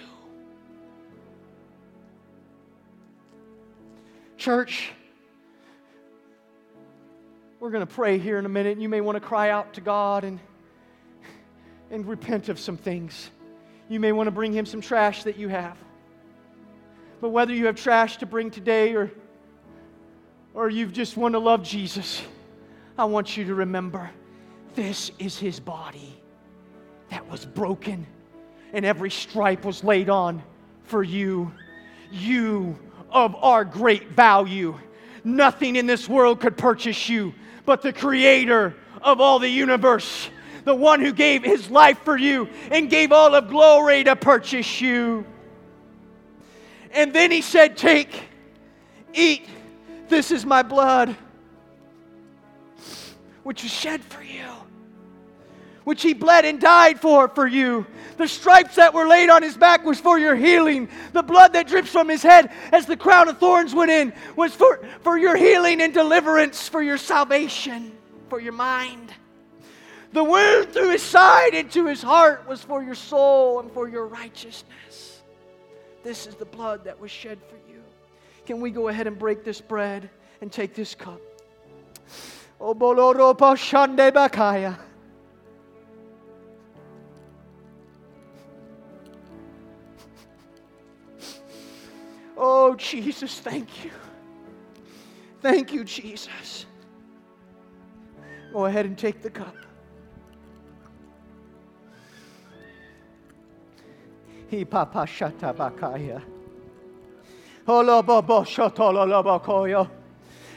Church, 4.36 4.90
we're 7.60 7.70
going 7.70 7.86
to 7.86 7.94
pray 7.94 8.18
here 8.18 8.40
in 8.40 8.44
a 8.44 8.48
minute, 8.48 8.80
you 8.80 8.88
may 8.88 9.00
want 9.00 9.14
to 9.14 9.20
cry 9.20 9.50
out 9.50 9.74
to 9.74 9.80
God 9.80 10.24
and 10.24 10.40
and 11.94 12.06
repent 12.08 12.48
of 12.48 12.58
some 12.58 12.76
things. 12.76 13.30
You 13.88 14.00
may 14.00 14.10
want 14.10 14.26
to 14.26 14.32
bring 14.32 14.52
him 14.52 14.66
some 14.66 14.80
trash 14.80 15.22
that 15.22 15.38
you 15.38 15.48
have. 15.48 15.78
But 17.20 17.28
whether 17.28 17.54
you 17.54 17.66
have 17.66 17.76
trash 17.76 18.16
to 18.16 18.26
bring 18.26 18.50
today 18.50 18.94
or, 18.94 19.12
or 20.54 20.68
you 20.68 20.88
just 20.88 21.16
want 21.16 21.34
to 21.34 21.38
love 21.38 21.62
Jesus, 21.62 22.20
I 22.98 23.04
want 23.04 23.36
you 23.36 23.44
to 23.44 23.54
remember 23.54 24.10
this 24.74 25.12
is 25.20 25.38
his 25.38 25.60
body 25.60 26.20
that 27.10 27.30
was 27.30 27.46
broken 27.46 28.04
and 28.72 28.84
every 28.84 29.10
stripe 29.10 29.64
was 29.64 29.84
laid 29.84 30.10
on 30.10 30.42
for 30.82 31.04
you. 31.04 31.52
You 32.10 32.76
of 33.12 33.36
our 33.36 33.64
great 33.64 34.10
value. 34.10 34.76
Nothing 35.22 35.76
in 35.76 35.86
this 35.86 36.08
world 36.08 36.40
could 36.40 36.58
purchase 36.58 37.08
you 37.08 37.34
but 37.64 37.82
the 37.82 37.92
creator 37.92 38.74
of 39.00 39.20
all 39.20 39.38
the 39.38 39.48
universe 39.48 40.28
the 40.64 40.74
one 40.74 41.00
who 41.00 41.12
gave 41.12 41.44
his 41.44 41.70
life 41.70 41.98
for 42.04 42.16
you 42.16 42.48
and 42.70 42.90
gave 42.90 43.12
all 43.12 43.34
of 43.34 43.48
glory 43.48 44.04
to 44.04 44.16
purchase 44.16 44.80
you. 44.80 45.26
And 46.92 47.12
then 47.12 47.30
he 47.30 47.42
said, 47.42 47.76
Take, 47.76 48.22
eat, 49.12 49.46
this 50.08 50.30
is 50.30 50.46
my 50.46 50.62
blood, 50.62 51.16
which 53.42 53.62
was 53.62 53.72
shed 53.72 54.02
for 54.02 54.22
you, 54.22 54.46
which 55.84 56.02
he 56.02 56.14
bled 56.14 56.44
and 56.44 56.60
died 56.60 57.00
for 57.00 57.28
for 57.28 57.46
you. 57.46 57.86
The 58.16 58.28
stripes 58.28 58.76
that 58.76 58.94
were 58.94 59.08
laid 59.08 59.28
on 59.28 59.42
his 59.42 59.56
back 59.56 59.84
was 59.84 59.98
for 59.98 60.20
your 60.20 60.36
healing. 60.36 60.88
The 61.12 61.22
blood 61.22 61.52
that 61.54 61.66
drips 61.66 61.90
from 61.90 62.08
his 62.08 62.22
head 62.22 62.52
as 62.70 62.86
the 62.86 62.96
crown 62.96 63.28
of 63.28 63.38
thorns 63.38 63.74
went 63.74 63.90
in 63.90 64.12
was 64.36 64.54
for, 64.54 64.86
for 65.00 65.18
your 65.18 65.36
healing 65.36 65.80
and 65.80 65.92
deliverance, 65.92 66.68
for 66.68 66.80
your 66.80 66.96
salvation, 66.96 67.92
for 68.28 68.40
your 68.40 68.52
mind. 68.52 69.12
The 70.14 70.22
wound 70.22 70.72
through 70.72 70.90
his 70.90 71.02
side 71.02 71.54
into 71.54 71.86
his 71.86 72.00
heart 72.00 72.46
was 72.46 72.62
for 72.62 72.84
your 72.84 72.94
soul 72.94 73.58
and 73.58 73.68
for 73.72 73.88
your 73.88 74.06
righteousness. 74.06 75.22
This 76.04 76.28
is 76.28 76.36
the 76.36 76.44
blood 76.44 76.84
that 76.84 77.00
was 77.00 77.10
shed 77.10 77.40
for 77.48 77.56
you. 77.68 77.82
Can 78.46 78.60
we 78.60 78.70
go 78.70 78.86
ahead 78.86 79.08
and 79.08 79.18
break 79.18 79.42
this 79.42 79.60
bread 79.60 80.08
and 80.40 80.52
take 80.52 80.72
this 80.72 80.94
cup? 80.94 81.20
Oh, 82.60 82.76
bakaya. 82.76 84.78
Oh, 92.36 92.76
Jesus, 92.76 93.40
thank 93.40 93.84
you. 93.84 93.90
Thank 95.40 95.72
you, 95.72 95.82
Jesus. 95.82 96.66
Go 98.52 98.66
ahead 98.66 98.86
and 98.86 98.96
take 98.96 99.20
the 99.20 99.30
cup. 99.30 99.56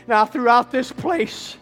Now, 0.08 0.26
throughout 0.26 0.72
this 0.72 0.92
place, 0.92 1.58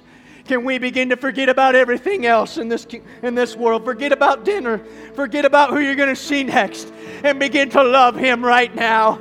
can 0.46 0.64
we 0.64 0.78
begin 0.78 1.10
to 1.10 1.18
forget 1.18 1.50
about 1.50 1.76
everything 1.76 2.26
else 2.26 2.58
in 2.58 2.68
this, 2.68 2.86
in 3.24 3.36
this 3.36 3.56
world? 3.56 3.84
Forget 3.84 4.12
about 4.12 4.46
dinner. 4.46 4.80
Forget 5.16 5.46
about 5.46 5.72
who 5.72 5.80
you're 5.80 5.96
going 5.96 6.14
to 6.14 6.16
see 6.16 6.44
next 6.44 6.92
and 7.24 7.40
begin 7.40 7.70
to 7.72 7.84
love 7.84 8.16
Him 8.16 8.46
right 8.46 8.74
now. 8.76 9.20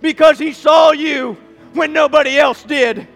Because 0.00 0.38
He 0.38 0.52
saw 0.52 0.92
you 0.92 1.36
when 1.72 1.92
nobody 1.92 2.38
else 2.38 2.62
did. 2.62 3.08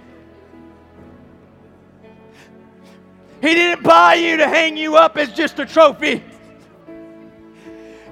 He 3.40 3.54
didn't 3.54 3.84
buy 3.84 4.14
you 4.14 4.38
to 4.38 4.48
hang 4.48 4.76
you 4.76 4.96
up 4.96 5.16
as 5.16 5.32
just 5.32 5.58
a 5.60 5.66
trophy. 5.66 6.22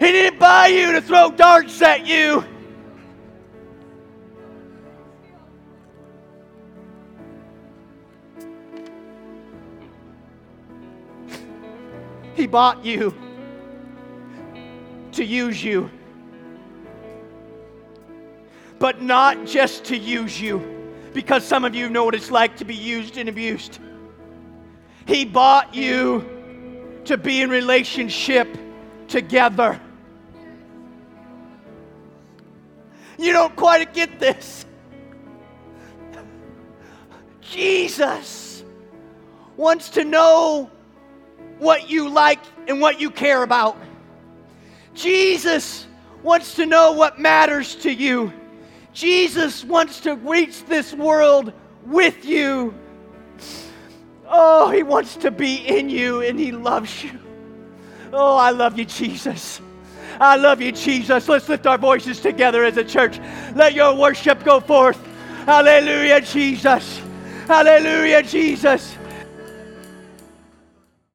He 0.01 0.13
didn't 0.13 0.39
buy 0.39 0.67
you 0.67 0.93
to 0.93 1.01
throw 1.01 1.31
darts 1.31 1.81
at 1.81 2.07
you. 2.07 2.45
He 12.35 12.47
bought 12.47 12.85
you 12.85 13.15
to 15.13 15.25
use 15.25 15.63
you. 15.63 15.91
But 18.79 19.01
not 19.01 19.47
just 19.47 19.85
to 19.85 19.97
use 19.97 20.41
you, 20.41 20.59
because 21.15 21.45
some 21.45 21.65
of 21.65 21.75
you 21.75 21.89
know 21.89 22.05
what 22.05 22.15
it's 22.15 22.31
like 22.31 22.57
to 22.57 22.65
be 22.65 22.75
used 22.75 23.17
and 23.17 23.29
abused. 23.29 23.79
He 25.07 25.25
bought 25.25 25.75
you 25.75 26.29
to 27.05 27.17
be 27.17 27.41
in 27.41 27.51
relationship 27.51 28.59
together. 29.07 29.81
You 33.19 33.33
don't 33.33 33.55
quite 33.57 33.93
get 33.95 34.19
this. 34.19 34.67
Jesus 37.41 38.65
wants 39.57 39.91
to 39.91 40.05
know 40.05 40.71
what 41.59 41.89
you 41.89 42.09
like 42.09 42.41
and 42.67 42.81
what 42.81 43.01
you 43.01 43.11
care 43.11 43.43
about. 43.43 43.77
Jesus 44.95 45.87
wants 46.23 46.55
to 46.57 46.67
know 46.67 46.93
what 46.93 47.19
matters 47.19 47.75
to 47.77 47.93
you. 47.93 48.33
Jesus 48.93 49.65
wants 49.65 50.01
to 50.01 50.15
reach 50.17 50.65
this 50.65 50.95
world 50.95 51.53
with 51.85 52.25
you. 52.25 52.75
Oh, 54.27 54.71
he 54.71 54.83
wants 54.83 55.17
to 55.17 55.31
be 55.31 55.57
in 55.57 55.91
you 55.91 56.23
and 56.23 56.39
he 56.39 56.53
loves 56.53 57.05
you. 57.05 57.19
Oh, 58.13 58.37
I 58.37 58.51
love 58.51 58.79
you, 58.79 58.85
Jesus. 58.85 59.61
I 60.21 60.37
love 60.37 60.61
you, 60.61 60.73
Jesus. 60.73 61.29
Let's 61.29 61.49
lift 61.49 61.67
our 61.67 61.79
voices 61.79 62.21
together 62.21 62.65
as 62.65 62.77
a 62.77 62.85
church. 62.85 63.19
Let 63.55 63.75
your 63.75 63.95
worship 63.95 64.45
go 64.45 64.61
forth. 64.61 64.99
Hallelujah, 65.47 66.21
Jesus. 66.21 67.01
Hallelujah, 67.47 68.23
Jesus. 68.23 68.97